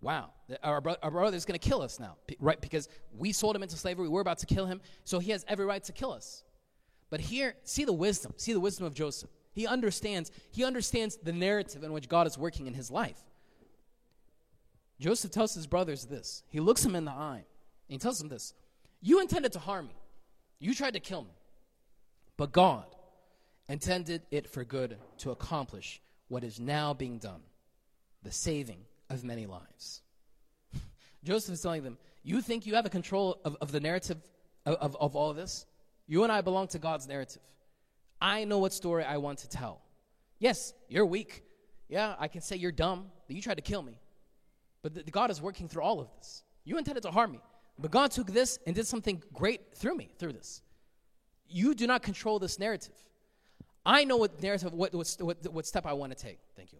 wow, 0.00 0.30
our, 0.62 0.80
bro- 0.80 0.96
our 1.02 1.10
brother 1.10 1.36
is 1.36 1.44
going 1.44 1.58
to 1.58 1.68
kill 1.68 1.82
us 1.82 1.98
now, 1.98 2.16
right? 2.38 2.60
Because 2.60 2.88
we 3.16 3.32
sold 3.32 3.56
him 3.56 3.62
into 3.62 3.76
slavery, 3.76 4.08
we're 4.08 4.20
about 4.20 4.38
to 4.38 4.46
kill 4.46 4.66
him, 4.66 4.80
so 5.04 5.18
he 5.18 5.30
has 5.32 5.44
every 5.48 5.64
right 5.64 5.82
to 5.84 5.92
kill 5.92 6.12
us. 6.12 6.44
But 7.10 7.20
here, 7.20 7.54
see 7.64 7.84
the 7.84 7.92
wisdom, 7.92 8.34
see 8.36 8.52
the 8.52 8.60
wisdom 8.60 8.86
of 8.86 8.94
Joseph. 8.94 9.30
He 9.52 9.66
understands, 9.66 10.30
he 10.50 10.64
understands 10.64 11.16
the 11.16 11.32
narrative 11.32 11.82
in 11.82 11.92
which 11.92 12.08
God 12.08 12.26
is 12.26 12.36
working 12.36 12.66
in 12.66 12.74
his 12.74 12.90
life. 12.90 13.18
Joseph 14.98 15.30
tells 15.30 15.54
his 15.54 15.66
brothers 15.66 16.04
this. 16.04 16.42
He 16.48 16.60
looks 16.60 16.84
him 16.84 16.96
in 16.96 17.04
the 17.04 17.12
eye, 17.12 17.44
and 17.44 17.44
he 17.88 17.98
tells 17.98 18.18
them 18.18 18.28
this 18.28 18.54
You 19.00 19.20
intended 19.20 19.52
to 19.52 19.58
harm 19.58 19.86
me, 19.86 19.96
you 20.58 20.74
tried 20.74 20.94
to 20.94 21.00
kill 21.00 21.22
me, 21.22 21.36
but 22.36 22.52
God 22.52 22.86
intended 23.68 24.22
it 24.30 24.48
for 24.48 24.64
good 24.64 24.98
to 25.18 25.30
accomplish 25.30 26.00
what 26.28 26.44
is 26.44 26.60
now 26.60 26.92
being 26.92 27.18
done 27.18 27.42
the 28.22 28.32
saving 28.32 28.84
of 29.10 29.24
many 29.24 29.46
lives. 29.46 30.02
Joseph 31.24 31.54
is 31.54 31.62
telling 31.62 31.82
them, 31.82 31.98
You 32.22 32.40
think 32.40 32.66
you 32.66 32.74
have 32.74 32.86
a 32.86 32.90
control 32.90 33.40
of, 33.44 33.56
of 33.60 33.72
the 33.72 33.80
narrative 33.80 34.18
of, 34.64 34.74
of, 34.76 34.96
of 34.96 35.16
all 35.16 35.30
of 35.30 35.36
this? 35.36 35.66
You 36.06 36.22
and 36.22 36.32
I 36.32 36.40
belong 36.40 36.68
to 36.68 36.78
God's 36.78 37.08
narrative. 37.08 37.42
I 38.20 38.44
know 38.44 38.58
what 38.58 38.72
story 38.72 39.04
I 39.04 39.16
want 39.18 39.38
to 39.40 39.48
tell. 39.48 39.82
Yes, 40.38 40.72
you're 40.88 41.06
weak. 41.06 41.42
Yeah, 41.88 42.14
I 42.18 42.28
can 42.28 42.40
say 42.40 42.56
you're 42.56 42.72
dumb, 42.72 43.06
that 43.28 43.34
you 43.34 43.42
tried 43.42 43.56
to 43.56 43.62
kill 43.62 43.82
me. 43.82 43.98
But 44.82 44.94
the, 44.94 45.02
the 45.02 45.10
God 45.10 45.30
is 45.30 45.40
working 45.40 45.68
through 45.68 45.82
all 45.82 46.00
of 46.00 46.08
this. 46.16 46.42
You 46.64 46.78
intended 46.78 47.02
to 47.02 47.10
harm 47.10 47.32
me, 47.32 47.40
but 47.78 47.90
God 47.90 48.10
took 48.10 48.28
this 48.28 48.58
and 48.66 48.74
did 48.74 48.86
something 48.86 49.22
great 49.32 49.76
through 49.76 49.96
me, 49.96 50.10
through 50.18 50.32
this. 50.32 50.62
You 51.48 51.74
do 51.74 51.86
not 51.86 52.02
control 52.02 52.38
this 52.38 52.58
narrative. 52.58 52.94
I 53.84 54.04
know 54.04 54.16
what 54.16 54.42
narrative, 54.42 54.72
what, 54.72 54.92
what, 54.92 55.16
what, 55.20 55.52
what 55.52 55.66
step 55.66 55.86
I 55.86 55.92
want 55.92 56.16
to 56.16 56.20
take. 56.20 56.40
Thank 56.56 56.72
you. 56.72 56.78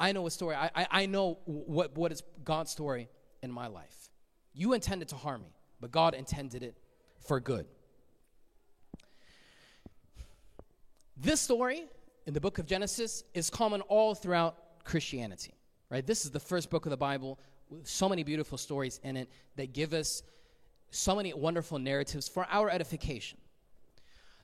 I 0.00 0.12
know 0.12 0.26
a 0.26 0.30
story. 0.30 0.54
I, 0.54 0.70
I, 0.74 0.86
I 0.90 1.06
know 1.06 1.38
what, 1.44 1.96
what 1.96 2.12
is 2.12 2.22
God's 2.44 2.70
story 2.70 3.08
in 3.42 3.50
my 3.50 3.66
life. 3.66 4.10
You 4.54 4.72
intended 4.72 5.08
to 5.08 5.16
harm 5.16 5.42
me, 5.42 5.54
but 5.80 5.90
God 5.90 6.14
intended 6.14 6.62
it 6.62 6.76
for 7.20 7.40
good. 7.40 7.66
This 11.16 11.40
story 11.40 11.84
in 12.26 12.34
the 12.34 12.40
book 12.40 12.58
of 12.58 12.66
Genesis 12.66 13.24
is 13.34 13.50
common 13.50 13.80
all 13.82 14.14
throughout 14.14 14.84
Christianity, 14.84 15.54
right? 15.90 16.06
This 16.06 16.24
is 16.24 16.30
the 16.30 16.40
first 16.40 16.70
book 16.70 16.86
of 16.86 16.90
the 16.90 16.96
Bible 16.96 17.38
with 17.70 17.86
so 17.86 18.08
many 18.08 18.22
beautiful 18.22 18.56
stories 18.56 19.00
in 19.02 19.16
it 19.16 19.28
that 19.56 19.72
give 19.72 19.92
us 19.92 20.22
so 20.90 21.16
many 21.16 21.34
wonderful 21.34 21.78
narratives 21.78 22.28
for 22.28 22.46
our 22.50 22.70
edification. 22.70 23.38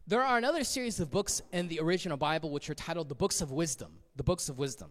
There 0.06 0.22
are 0.22 0.36
another 0.36 0.64
series 0.64 1.00
of 1.00 1.10
books 1.10 1.40
in 1.52 1.68
the 1.68 1.80
original 1.80 2.18
Bible 2.18 2.50
which 2.50 2.68
are 2.68 2.74
titled 2.74 3.08
the 3.08 3.14
Books 3.14 3.40
of 3.40 3.52
Wisdom, 3.52 3.92
the 4.16 4.22
Books 4.22 4.48
of 4.48 4.58
Wisdom. 4.58 4.90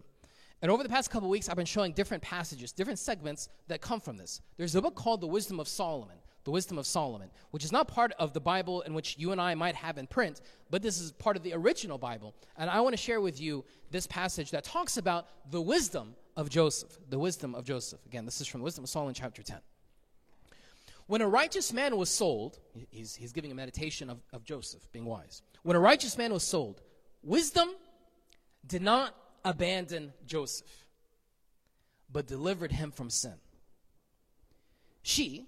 And 0.64 0.72
over 0.72 0.82
the 0.82 0.88
past 0.88 1.12
couple 1.12 1.28
weeks, 1.28 1.50
I've 1.50 1.58
been 1.58 1.66
showing 1.66 1.92
different 1.92 2.24
passages, 2.24 2.72
different 2.72 2.98
segments 2.98 3.50
that 3.68 3.82
come 3.82 4.00
from 4.00 4.16
this. 4.16 4.40
There's 4.56 4.76
a 4.76 4.82
book 4.82 4.96
called 4.96 5.20
The 5.20 5.28
Wisdom 5.28 5.60
of 5.60 5.68
Solomon, 5.68 6.16
The 6.46 6.52
Wisdom 6.52 6.78
of 6.78 6.88
Solomon, 6.88 7.30
which 7.52 7.66
is 7.66 7.74
not 7.74 7.90
part 7.90 8.14
of 8.18 8.32
the 8.32 8.40
Bible 8.40 8.80
in 8.84 8.94
which 8.94 9.18
you 9.20 9.34
and 9.34 9.42
I 9.42 9.56
might 9.56 9.76
have 9.76 9.98
in 9.98 10.08
print, 10.08 10.40
but 10.70 10.82
this 10.82 11.02
is 11.02 11.12
part 11.12 11.36
of 11.36 11.44
the 11.44 11.52
original 11.52 11.98
Bible. 11.98 12.34
And 12.58 12.70
I 12.70 12.80
want 12.80 12.94
to 12.94 12.98
share 12.98 13.20
with 13.20 13.42
you 13.42 13.66
this 13.92 14.08
passage 14.08 14.52
that 14.52 14.64
talks 14.64 14.96
about 14.96 15.28
the 15.52 15.62
wisdom 15.62 16.16
of 16.38 16.50
Joseph. 16.50 16.98
The 17.10 17.20
wisdom 17.20 17.56
of 17.56 17.66
Joseph. 17.66 18.00
Again, 18.06 18.24
this 18.24 18.40
is 18.40 18.48
from 18.48 18.62
the 18.62 18.66
Wisdom 18.66 18.86
of 18.86 18.90
Solomon, 18.90 19.14
chapter 19.14 19.44
10. 19.44 19.58
When 21.08 21.20
a 21.20 21.28
righteous 21.28 21.74
man 21.74 21.98
was 21.98 22.08
sold, 22.08 22.60
he's, 22.90 23.16
he's 23.16 23.34
giving 23.34 23.52
a 23.52 23.56
meditation 23.56 24.10
of, 24.10 24.24
of 24.32 24.46
Joseph, 24.46 24.90
being 24.94 25.04
wise. 25.04 25.42
When 25.64 25.76
a 25.76 25.82
righteous 25.82 26.18
man 26.18 26.32
was 26.32 26.44
sold, 26.44 26.82
wisdom 27.22 27.68
did 28.66 28.82
not 28.82 29.14
abandon 29.44 30.14
Joseph, 30.26 30.86
but 32.12 32.28
delivered 32.28 32.72
him 32.72 32.92
from 32.92 33.10
sin. 33.10 33.36
She, 35.02 35.48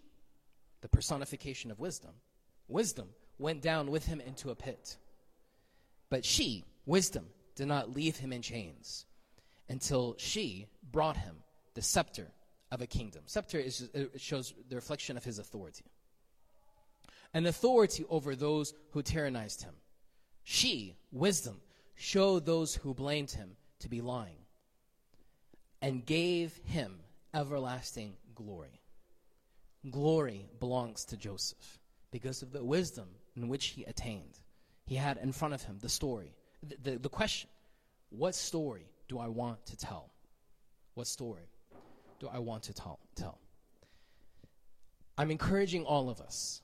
the 0.81 0.89
personification 0.89 1.71
of 1.71 1.79
wisdom, 1.79 2.11
wisdom 2.67 3.09
went 3.37 3.61
down 3.61 3.91
with 3.91 4.05
him 4.05 4.19
into 4.19 4.49
a 4.49 4.55
pit. 4.55 4.97
But 6.09 6.25
she, 6.25 6.65
wisdom, 6.85 7.27
did 7.55 7.67
not 7.67 7.93
leave 7.93 8.17
him 8.17 8.33
in 8.33 8.41
chains 8.41 9.05
until 9.69 10.15
she 10.17 10.67
brought 10.91 11.17
him 11.17 11.35
the 11.73 11.81
scepter 11.81 12.27
of 12.71 12.81
a 12.81 12.87
kingdom. 12.87 13.23
Scepter 13.25 13.59
is, 13.59 13.89
shows 14.17 14.53
the 14.69 14.75
reflection 14.75 15.17
of 15.17 15.23
his 15.23 15.39
authority. 15.39 15.85
An 17.33 17.45
authority 17.45 18.05
over 18.09 18.35
those 18.35 18.73
who 18.91 19.01
tyrannized 19.01 19.63
him. 19.63 19.73
She, 20.43 20.95
wisdom, 21.11 21.61
showed 21.95 22.45
those 22.45 22.75
who 22.75 22.93
blamed 22.93 23.31
him 23.31 23.55
to 23.79 23.89
be 23.89 24.01
lying 24.01 24.37
and 25.81 26.05
gave 26.05 26.55
him 26.65 26.99
everlasting 27.33 28.13
glory. 28.33 28.81
Glory 29.89 30.49
belongs 30.59 31.05
to 31.05 31.17
Joseph 31.17 31.79
because 32.11 32.41
of 32.41 32.51
the 32.51 32.63
wisdom 32.63 33.07
in 33.35 33.47
which 33.47 33.67
he 33.67 33.83
attained. 33.83 34.39
He 34.85 34.95
had 34.95 35.17
in 35.17 35.31
front 35.31 35.53
of 35.53 35.63
him 35.63 35.77
the 35.79 35.89
story, 35.89 36.33
the, 36.63 36.91
the, 36.91 36.97
the 36.99 37.09
question 37.09 37.49
What 38.09 38.35
story 38.35 38.89
do 39.07 39.19
I 39.19 39.27
want 39.27 39.65
to 39.67 39.77
tell? 39.77 40.11
What 40.93 41.07
story 41.07 41.49
do 42.19 42.29
I 42.31 42.39
want 42.39 42.63
to 42.63 42.73
tell? 42.73 42.99
tell? 43.15 43.39
I'm 45.17 45.31
encouraging 45.31 45.85
all 45.85 46.09
of 46.09 46.19
us 46.19 46.61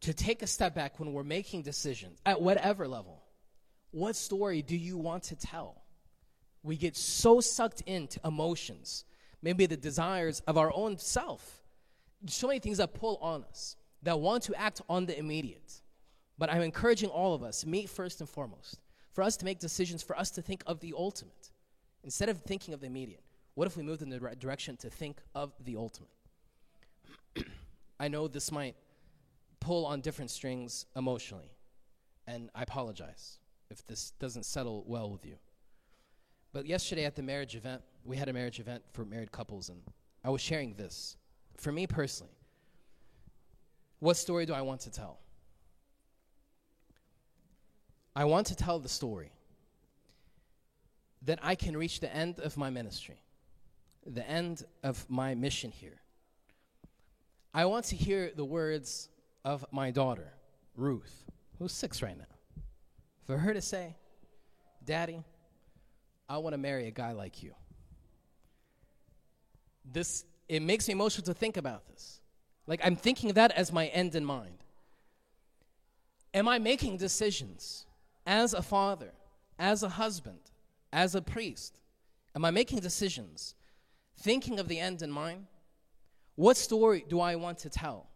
to 0.00 0.14
take 0.14 0.42
a 0.42 0.46
step 0.46 0.74
back 0.74 0.98
when 0.98 1.12
we're 1.12 1.24
making 1.24 1.62
decisions 1.62 2.18
at 2.24 2.40
whatever 2.40 2.88
level. 2.88 3.22
What 3.90 4.16
story 4.16 4.62
do 4.62 4.76
you 4.76 4.96
want 4.96 5.24
to 5.24 5.36
tell? 5.36 5.79
We 6.62 6.76
get 6.76 6.96
so 6.96 7.40
sucked 7.40 7.82
into 7.82 8.20
emotions, 8.24 9.04
maybe 9.42 9.66
the 9.66 9.76
desires 9.76 10.40
of 10.46 10.58
our 10.58 10.72
own 10.74 10.98
self. 10.98 11.62
So 12.26 12.48
many 12.48 12.60
things 12.60 12.78
that 12.78 12.92
pull 12.92 13.16
on 13.22 13.44
us, 13.44 13.76
that 14.02 14.20
want 14.20 14.42
to 14.44 14.54
act 14.54 14.82
on 14.88 15.06
the 15.06 15.18
immediate. 15.18 15.80
But 16.36 16.50
I'm 16.50 16.62
encouraging 16.62 17.08
all 17.08 17.34
of 17.34 17.42
us, 17.42 17.64
me 17.64 17.86
first 17.86 18.20
and 18.20 18.28
foremost, 18.28 18.80
for 19.12 19.22
us 19.22 19.36
to 19.38 19.44
make 19.44 19.58
decisions, 19.58 20.02
for 20.02 20.18
us 20.18 20.30
to 20.32 20.42
think 20.42 20.62
of 20.66 20.80
the 20.80 20.94
ultimate. 20.96 21.50
Instead 22.02 22.28
of 22.28 22.40
thinking 22.42 22.72
of 22.72 22.80
the 22.80 22.86
immediate, 22.86 23.22
what 23.54 23.66
if 23.66 23.76
we 23.76 23.82
moved 23.82 24.02
in 24.02 24.08
the 24.08 24.20
right 24.20 24.38
direction 24.38 24.76
to 24.78 24.90
think 24.90 25.20
of 25.34 25.52
the 25.64 25.76
ultimate? 25.76 26.08
I 28.00 28.08
know 28.08 28.28
this 28.28 28.50
might 28.50 28.76
pull 29.60 29.84
on 29.84 30.00
different 30.00 30.30
strings 30.30 30.86
emotionally, 30.96 31.50
and 32.26 32.48
I 32.54 32.62
apologize 32.62 33.38
if 33.70 33.86
this 33.86 34.12
doesn't 34.12 34.44
settle 34.44 34.84
well 34.86 35.10
with 35.10 35.26
you. 35.26 35.36
But 36.52 36.66
yesterday 36.66 37.04
at 37.04 37.14
the 37.14 37.22
marriage 37.22 37.54
event, 37.54 37.82
we 38.04 38.16
had 38.16 38.28
a 38.28 38.32
marriage 38.32 38.58
event 38.58 38.82
for 38.92 39.04
married 39.04 39.30
couples, 39.30 39.68
and 39.68 39.80
I 40.24 40.30
was 40.30 40.40
sharing 40.40 40.74
this. 40.74 41.16
For 41.56 41.70
me 41.70 41.86
personally, 41.86 42.32
what 44.00 44.16
story 44.16 44.46
do 44.46 44.54
I 44.54 44.62
want 44.62 44.80
to 44.82 44.90
tell? 44.90 45.20
I 48.16 48.24
want 48.24 48.48
to 48.48 48.56
tell 48.56 48.78
the 48.78 48.88
story 48.88 49.30
that 51.22 51.38
I 51.42 51.54
can 51.54 51.76
reach 51.76 52.00
the 52.00 52.14
end 52.14 52.40
of 52.40 52.56
my 52.56 52.70
ministry, 52.70 53.22
the 54.06 54.28
end 54.28 54.64
of 54.82 55.08
my 55.08 55.34
mission 55.34 55.70
here. 55.70 56.00
I 57.52 57.66
want 57.66 57.84
to 57.86 57.96
hear 57.96 58.32
the 58.34 58.44
words 58.44 59.08
of 59.44 59.64
my 59.70 59.90
daughter, 59.90 60.32
Ruth, 60.76 61.24
who's 61.58 61.72
six 61.72 62.02
right 62.02 62.16
now, 62.16 62.24
for 63.26 63.36
her 63.36 63.52
to 63.52 63.60
say, 63.60 63.96
Daddy, 64.84 65.22
I 66.30 66.38
want 66.38 66.54
to 66.54 66.58
marry 66.58 66.86
a 66.86 66.92
guy 66.92 67.10
like 67.10 67.42
you. 67.42 67.52
This, 69.84 70.24
it 70.48 70.62
makes 70.62 70.86
me 70.86 70.92
emotional 70.92 71.26
to 71.26 71.34
think 71.34 71.56
about 71.56 71.88
this. 71.88 72.20
Like, 72.68 72.80
I'm 72.84 72.94
thinking 72.94 73.30
of 73.30 73.34
that 73.34 73.50
as 73.50 73.72
my 73.72 73.88
end 73.88 74.14
in 74.14 74.24
mind. 74.24 74.62
Am 76.32 76.46
I 76.46 76.60
making 76.60 76.98
decisions 76.98 77.84
as 78.24 78.54
a 78.54 78.62
father, 78.62 79.10
as 79.58 79.82
a 79.82 79.88
husband, 79.88 80.38
as 80.92 81.16
a 81.16 81.20
priest? 81.20 81.80
Am 82.36 82.44
I 82.44 82.52
making 82.52 82.78
decisions 82.78 83.56
thinking 84.16 84.60
of 84.60 84.68
the 84.68 84.78
end 84.78 85.02
in 85.02 85.10
mind? 85.10 85.46
What 86.36 86.56
story 86.56 87.04
do 87.08 87.18
I 87.18 87.34
want 87.34 87.58
to 87.58 87.70
tell? 87.70 88.06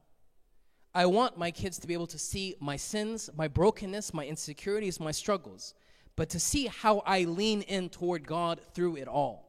I 0.95 1.07
want 1.07 1.37
my 1.37 1.51
kids 1.51 1.81
to 1.81 1.89
be 1.89 1.95
able 1.95 2.07
to 2.07 2.19
see 2.21 2.55
my 2.61 2.77
sins, 2.77 3.29
my 3.37 3.49
brokenness, 3.49 4.15
my 4.15 4.25
insecurities, 4.25 5.01
my 5.01 5.11
struggles, 5.11 5.75
but 6.17 6.31
to 6.31 6.41
see 6.41 6.67
how 6.67 7.01
I 7.01 7.25
lean 7.25 7.63
in 7.63 7.89
toward 7.89 8.27
God 8.27 8.61
through 8.75 8.97
it 8.97 9.09
all. 9.09 9.45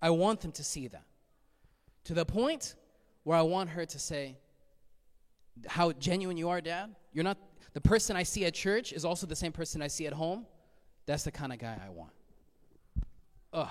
I 0.00 0.10
want 0.10 0.40
them 0.40 0.52
to 0.52 0.64
see 0.64 0.88
that. 0.88 1.04
To 2.04 2.14
the 2.14 2.24
point 2.24 2.76
where 3.24 3.36
I 3.36 3.42
want 3.42 3.70
her 3.70 3.84
to 3.84 3.98
say, 3.98 4.36
How 5.66 5.92
genuine 5.92 6.36
you 6.36 6.48
are, 6.48 6.60
Dad. 6.60 6.94
You're 7.12 7.24
not, 7.24 7.38
the 7.72 7.80
person 7.80 8.14
I 8.14 8.22
see 8.22 8.44
at 8.44 8.54
church 8.54 8.92
is 8.92 9.04
also 9.04 9.26
the 9.26 9.34
same 9.34 9.52
person 9.52 9.82
I 9.82 9.88
see 9.88 10.06
at 10.06 10.12
home. 10.12 10.46
That's 11.06 11.24
the 11.24 11.32
kind 11.32 11.52
of 11.52 11.58
guy 11.58 11.80
I 11.84 11.90
want. 11.90 12.12
Ugh. 13.52 13.68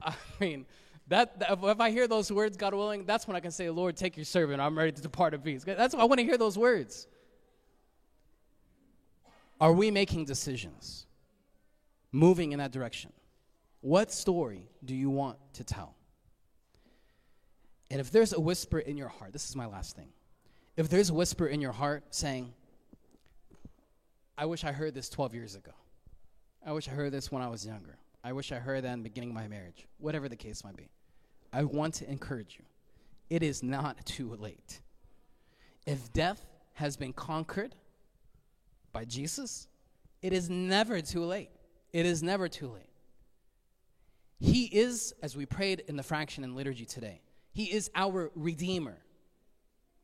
I 0.00 0.14
mean, 0.40 0.66
that, 1.08 1.36
if 1.62 1.80
I 1.80 1.90
hear 1.90 2.08
those 2.08 2.32
words, 2.32 2.56
God 2.56 2.74
willing, 2.74 3.04
that's 3.04 3.28
when 3.28 3.36
I 3.36 3.40
can 3.40 3.50
say, 3.50 3.68
Lord, 3.70 3.96
take 3.96 4.16
your 4.16 4.24
servant. 4.24 4.60
I'm 4.60 4.76
ready 4.76 4.92
to 4.92 5.02
depart 5.02 5.34
in 5.34 5.40
peace. 5.40 5.64
That's 5.64 5.94
I 5.94 6.04
want 6.04 6.18
to 6.18 6.24
hear 6.24 6.38
those 6.38 6.56
words. 6.56 7.06
Are 9.64 9.72
we 9.72 9.90
making 9.90 10.26
decisions? 10.26 11.06
Moving 12.12 12.52
in 12.52 12.58
that 12.58 12.70
direction? 12.70 13.14
What 13.80 14.12
story 14.12 14.68
do 14.84 14.94
you 14.94 15.08
want 15.08 15.38
to 15.54 15.64
tell? 15.64 15.94
And 17.90 17.98
if 17.98 18.10
there's 18.10 18.34
a 18.34 18.40
whisper 18.40 18.78
in 18.78 18.98
your 18.98 19.08
heart, 19.08 19.32
this 19.32 19.48
is 19.48 19.56
my 19.56 19.64
last 19.64 19.96
thing. 19.96 20.10
If 20.76 20.90
there's 20.90 21.08
a 21.08 21.14
whisper 21.14 21.46
in 21.46 21.62
your 21.62 21.72
heart 21.72 22.04
saying, 22.10 22.52
I 24.36 24.44
wish 24.44 24.64
I 24.64 24.72
heard 24.72 24.92
this 24.92 25.08
12 25.08 25.32
years 25.32 25.54
ago. 25.54 25.72
I 26.66 26.72
wish 26.72 26.86
I 26.86 26.90
heard 26.90 27.12
this 27.12 27.32
when 27.32 27.40
I 27.40 27.48
was 27.48 27.64
younger. 27.64 27.96
I 28.22 28.34
wish 28.34 28.52
I 28.52 28.56
heard 28.56 28.84
that 28.84 28.92
in 28.92 28.98
the 28.98 29.08
beginning 29.08 29.30
of 29.30 29.34
my 29.34 29.48
marriage, 29.48 29.86
whatever 29.96 30.28
the 30.28 30.36
case 30.36 30.62
might 30.62 30.76
be. 30.76 30.90
I 31.54 31.64
want 31.64 31.94
to 31.94 32.10
encourage 32.10 32.58
you. 32.58 32.66
It 33.30 33.42
is 33.42 33.62
not 33.62 34.04
too 34.04 34.36
late. 34.38 34.82
If 35.86 36.12
death 36.12 36.44
has 36.74 36.98
been 36.98 37.14
conquered 37.14 37.74
by 38.94 39.04
Jesus, 39.04 39.68
it 40.22 40.32
is 40.32 40.48
never 40.48 41.02
too 41.02 41.24
late. 41.24 41.50
It 41.92 42.06
is 42.06 42.22
never 42.22 42.48
too 42.48 42.68
late. 42.68 42.88
He 44.40 44.64
is, 44.64 45.12
as 45.22 45.36
we 45.36 45.44
prayed 45.44 45.84
in 45.86 45.96
the 45.96 46.02
fraction 46.02 46.44
and 46.44 46.56
liturgy 46.56 46.86
today, 46.86 47.20
He 47.52 47.64
is 47.64 47.90
our 47.94 48.30
Redeemer. 48.34 48.96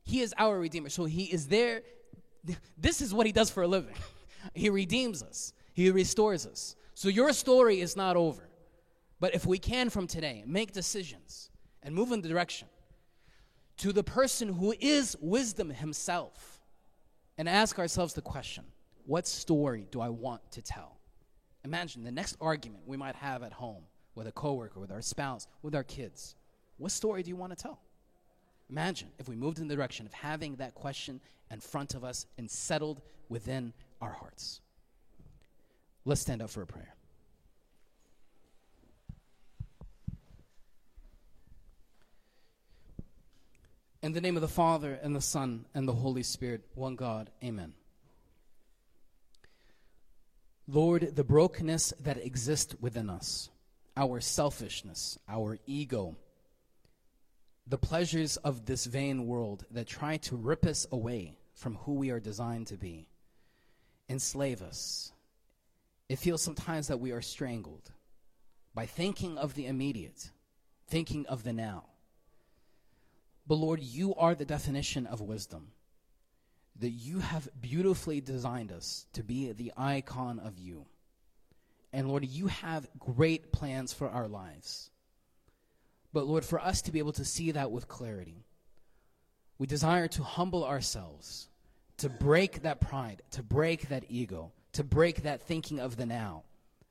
He 0.03 0.21
is 0.21 0.35
our 0.37 0.59
Redeemer. 0.59 0.89
So 0.89 1.05
He 1.05 1.23
is 1.23 1.47
there. 1.47 1.81
This 2.77 3.01
is 3.01 3.13
what 3.13 3.25
He 3.25 3.31
does 3.31 3.49
for 3.49 3.63
a 3.63 3.67
living. 3.67 3.95
he 4.53 4.69
redeems 4.69 5.23
us, 5.23 5.53
He 5.73 5.89
restores 5.89 6.45
us. 6.45 6.75
So 6.93 7.09
your 7.09 7.33
story 7.33 7.81
is 7.81 7.95
not 7.95 8.15
over. 8.15 8.47
But 9.19 9.35
if 9.35 9.45
we 9.45 9.59
can 9.59 9.89
from 9.89 10.07
today 10.07 10.43
make 10.45 10.71
decisions 10.71 11.49
and 11.83 11.95
move 11.95 12.11
in 12.11 12.21
the 12.21 12.27
direction 12.27 12.67
to 13.77 13.91
the 13.91 14.03
person 14.03 14.53
who 14.53 14.73
is 14.79 15.15
wisdom 15.21 15.69
himself 15.69 16.61
and 17.37 17.47
ask 17.47 17.79
ourselves 17.79 18.13
the 18.13 18.21
question 18.21 18.63
what 19.05 19.27
story 19.27 19.87
do 19.91 20.01
I 20.01 20.09
want 20.09 20.51
to 20.51 20.61
tell? 20.61 20.97
Imagine 21.63 22.03
the 22.03 22.11
next 22.11 22.37
argument 22.41 22.83
we 22.85 22.97
might 22.97 23.15
have 23.15 23.43
at 23.43 23.53
home 23.53 23.83
with 24.15 24.27
a 24.27 24.31
coworker, 24.31 24.79
with 24.79 24.91
our 24.91 25.01
spouse, 25.01 25.47
with 25.61 25.75
our 25.75 25.83
kids. 25.83 26.35
What 26.77 26.91
story 26.91 27.23
do 27.23 27.29
you 27.29 27.35
want 27.35 27.55
to 27.55 27.61
tell? 27.61 27.79
Imagine 28.69 29.09
if 29.19 29.27
we 29.27 29.35
moved 29.35 29.59
in 29.59 29.67
the 29.67 29.75
direction 29.75 30.05
of 30.05 30.13
having 30.13 30.55
that 30.55 30.73
question 30.73 31.19
in 31.51 31.59
front 31.59 31.93
of 31.93 32.03
us 32.03 32.25
and 32.37 32.49
settled 32.49 33.01
within 33.29 33.73
our 34.01 34.11
hearts. 34.11 34.61
Let's 36.05 36.21
stand 36.21 36.41
up 36.41 36.49
for 36.49 36.61
a 36.61 36.67
prayer. 36.67 36.95
In 44.01 44.13
the 44.13 44.21
name 44.21 44.35
of 44.35 44.41
the 44.41 44.47
Father, 44.47 44.97
and 45.03 45.15
the 45.15 45.21
Son, 45.21 45.65
and 45.75 45.87
the 45.87 45.93
Holy 45.93 46.23
Spirit, 46.23 46.61
one 46.73 46.95
God, 46.95 47.29
amen. 47.43 47.73
Lord, 50.73 51.17
the 51.17 51.25
brokenness 51.25 51.91
that 51.99 52.25
exists 52.25 52.75
within 52.79 53.09
us, 53.09 53.49
our 53.97 54.21
selfishness, 54.21 55.19
our 55.27 55.59
ego, 55.65 56.15
the 57.67 57.77
pleasures 57.77 58.37
of 58.37 58.65
this 58.65 58.85
vain 58.85 59.27
world 59.27 59.65
that 59.71 59.85
try 59.85 60.15
to 60.15 60.37
rip 60.37 60.65
us 60.65 60.87
away 60.89 61.35
from 61.53 61.75
who 61.75 61.95
we 61.95 62.09
are 62.09 62.21
designed 62.21 62.67
to 62.67 62.77
be, 62.77 63.09
enslave 64.07 64.61
us, 64.61 65.11
it 66.07 66.19
feels 66.19 66.41
sometimes 66.41 66.87
that 66.87 67.01
we 67.01 67.11
are 67.11 67.21
strangled 67.21 67.91
by 68.73 68.85
thinking 68.85 69.37
of 69.37 69.55
the 69.55 69.65
immediate, 69.65 70.31
thinking 70.87 71.25
of 71.25 71.43
the 71.43 71.51
now. 71.51 71.83
But 73.45 73.55
Lord, 73.55 73.81
you 73.81 74.15
are 74.15 74.35
the 74.35 74.45
definition 74.45 75.05
of 75.05 75.19
wisdom. 75.19 75.73
That 76.79 76.89
you 76.89 77.19
have 77.19 77.49
beautifully 77.59 78.21
designed 78.21 78.71
us 78.71 79.05
to 79.13 79.23
be 79.23 79.51
the 79.51 79.73
icon 79.77 80.39
of 80.39 80.57
you. 80.57 80.85
And 81.93 82.07
Lord, 82.07 82.25
you 82.25 82.47
have 82.47 82.87
great 82.97 83.51
plans 83.51 83.93
for 83.93 84.09
our 84.09 84.27
lives. 84.27 84.89
But 86.13 86.25
Lord, 86.25 86.45
for 86.45 86.59
us 86.59 86.81
to 86.83 86.91
be 86.91 86.99
able 86.99 87.13
to 87.13 87.25
see 87.25 87.51
that 87.51 87.71
with 87.71 87.87
clarity, 87.87 88.45
we 89.57 89.67
desire 89.67 90.07
to 90.09 90.23
humble 90.23 90.65
ourselves, 90.65 91.47
to 91.97 92.09
break 92.09 92.63
that 92.63 92.81
pride, 92.81 93.21
to 93.31 93.43
break 93.43 93.89
that 93.89 94.05
ego, 94.09 94.51
to 94.73 94.83
break 94.83 95.23
that 95.23 95.41
thinking 95.41 95.79
of 95.79 95.97
the 95.97 96.05
now, 96.05 96.43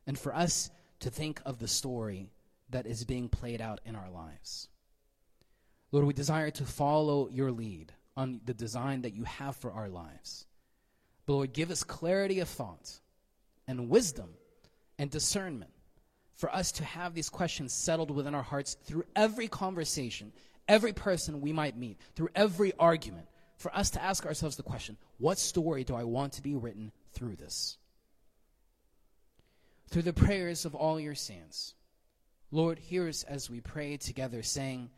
and 0.06 0.18
for 0.18 0.34
us 0.34 0.70
to 1.00 1.10
think 1.10 1.40
of 1.44 1.58
the 1.58 1.68
story 1.68 2.30
that 2.70 2.86
is 2.86 3.04
being 3.04 3.28
played 3.28 3.60
out 3.60 3.80
in 3.84 3.96
our 3.96 4.10
lives. 4.10 4.68
Lord, 5.92 6.06
we 6.06 6.12
desire 6.12 6.50
to 6.52 6.64
follow 6.64 7.28
your 7.28 7.50
lead 7.50 7.92
on 8.20 8.40
the 8.44 8.54
design 8.54 9.02
that 9.02 9.14
you 9.14 9.24
have 9.24 9.56
for 9.56 9.72
our 9.72 9.88
lives. 9.88 10.46
But 11.26 11.34
Lord, 11.34 11.52
give 11.52 11.70
us 11.70 11.82
clarity 11.84 12.40
of 12.40 12.48
thought 12.48 13.00
and 13.66 13.88
wisdom 13.88 14.30
and 14.98 15.10
discernment 15.10 15.70
for 16.34 16.54
us 16.54 16.72
to 16.72 16.84
have 16.84 17.14
these 17.14 17.28
questions 17.28 17.72
settled 17.72 18.10
within 18.10 18.34
our 18.34 18.42
hearts 18.42 18.76
through 18.84 19.04
every 19.16 19.48
conversation, 19.48 20.32
every 20.68 20.92
person 20.92 21.40
we 21.40 21.52
might 21.52 21.76
meet, 21.76 21.98
through 22.14 22.30
every 22.34 22.72
argument, 22.78 23.26
for 23.56 23.74
us 23.76 23.90
to 23.90 24.02
ask 24.02 24.24
ourselves 24.24 24.56
the 24.56 24.62
question 24.62 24.96
what 25.18 25.38
story 25.38 25.84
do 25.84 25.94
I 25.94 26.04
want 26.04 26.34
to 26.34 26.42
be 26.42 26.54
written 26.54 26.92
through 27.12 27.36
this? 27.36 27.76
through 29.90 30.02
the 30.02 30.12
prayers 30.12 30.64
of 30.64 30.74
all 30.74 31.00
your 31.00 31.14
saints. 31.14 31.74
Lord, 32.52 32.78
hear 32.78 33.08
us 33.08 33.24
as 33.24 33.50
we 33.50 33.60
pray 33.60 33.96
together, 33.96 34.42
saying, 34.42 34.90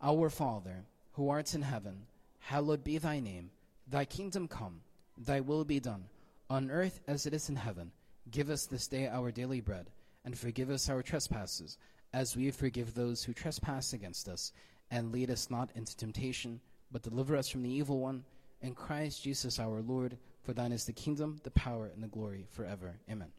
Our 0.00 0.30
Father, 0.30 0.86
who 1.12 1.28
art 1.28 1.54
in 1.54 1.62
heaven, 1.62 2.06
hallowed 2.46 2.84
be 2.84 2.96
thy 2.96 3.18
name. 3.18 3.50
Thy 3.88 4.04
kingdom 4.04 4.46
come, 4.46 4.80
thy 5.18 5.40
will 5.40 5.64
be 5.64 5.80
done, 5.80 6.04
on 6.48 6.70
earth 6.70 7.00
as 7.08 7.26
it 7.26 7.34
is 7.34 7.48
in 7.48 7.56
heaven. 7.56 7.90
Give 8.30 8.50
us 8.50 8.66
this 8.66 8.86
day 8.86 9.08
our 9.08 9.32
daily 9.32 9.60
bread, 9.60 9.90
and 10.24 10.38
forgive 10.38 10.70
us 10.70 10.88
our 10.88 11.02
trespasses, 11.02 11.76
as 12.12 12.36
we 12.36 12.52
forgive 12.52 12.94
those 12.94 13.24
who 13.24 13.32
trespass 13.32 13.92
against 13.92 14.28
us. 14.28 14.52
And 14.92 15.10
lead 15.10 15.28
us 15.28 15.50
not 15.50 15.70
into 15.74 15.96
temptation, 15.96 16.60
but 16.92 17.02
deliver 17.02 17.36
us 17.36 17.48
from 17.48 17.62
the 17.62 17.70
evil 17.70 17.98
one. 17.98 18.24
In 18.62 18.74
Christ 18.74 19.24
Jesus 19.24 19.58
our 19.58 19.80
Lord, 19.80 20.16
for 20.44 20.52
thine 20.52 20.70
is 20.70 20.84
the 20.84 20.92
kingdom, 20.92 21.40
the 21.42 21.50
power, 21.50 21.90
and 21.92 22.00
the 22.00 22.08
glory 22.08 22.46
forever. 22.50 22.94
Amen. 23.10 23.32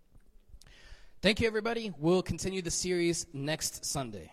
Thank 1.22 1.39
you, 1.39 1.48
everybody. 1.48 1.93
We'll 1.98 2.22
continue 2.22 2.62
the 2.62 2.72
series 2.72 3.26
next 3.32 3.86
Sunday. 3.86 4.32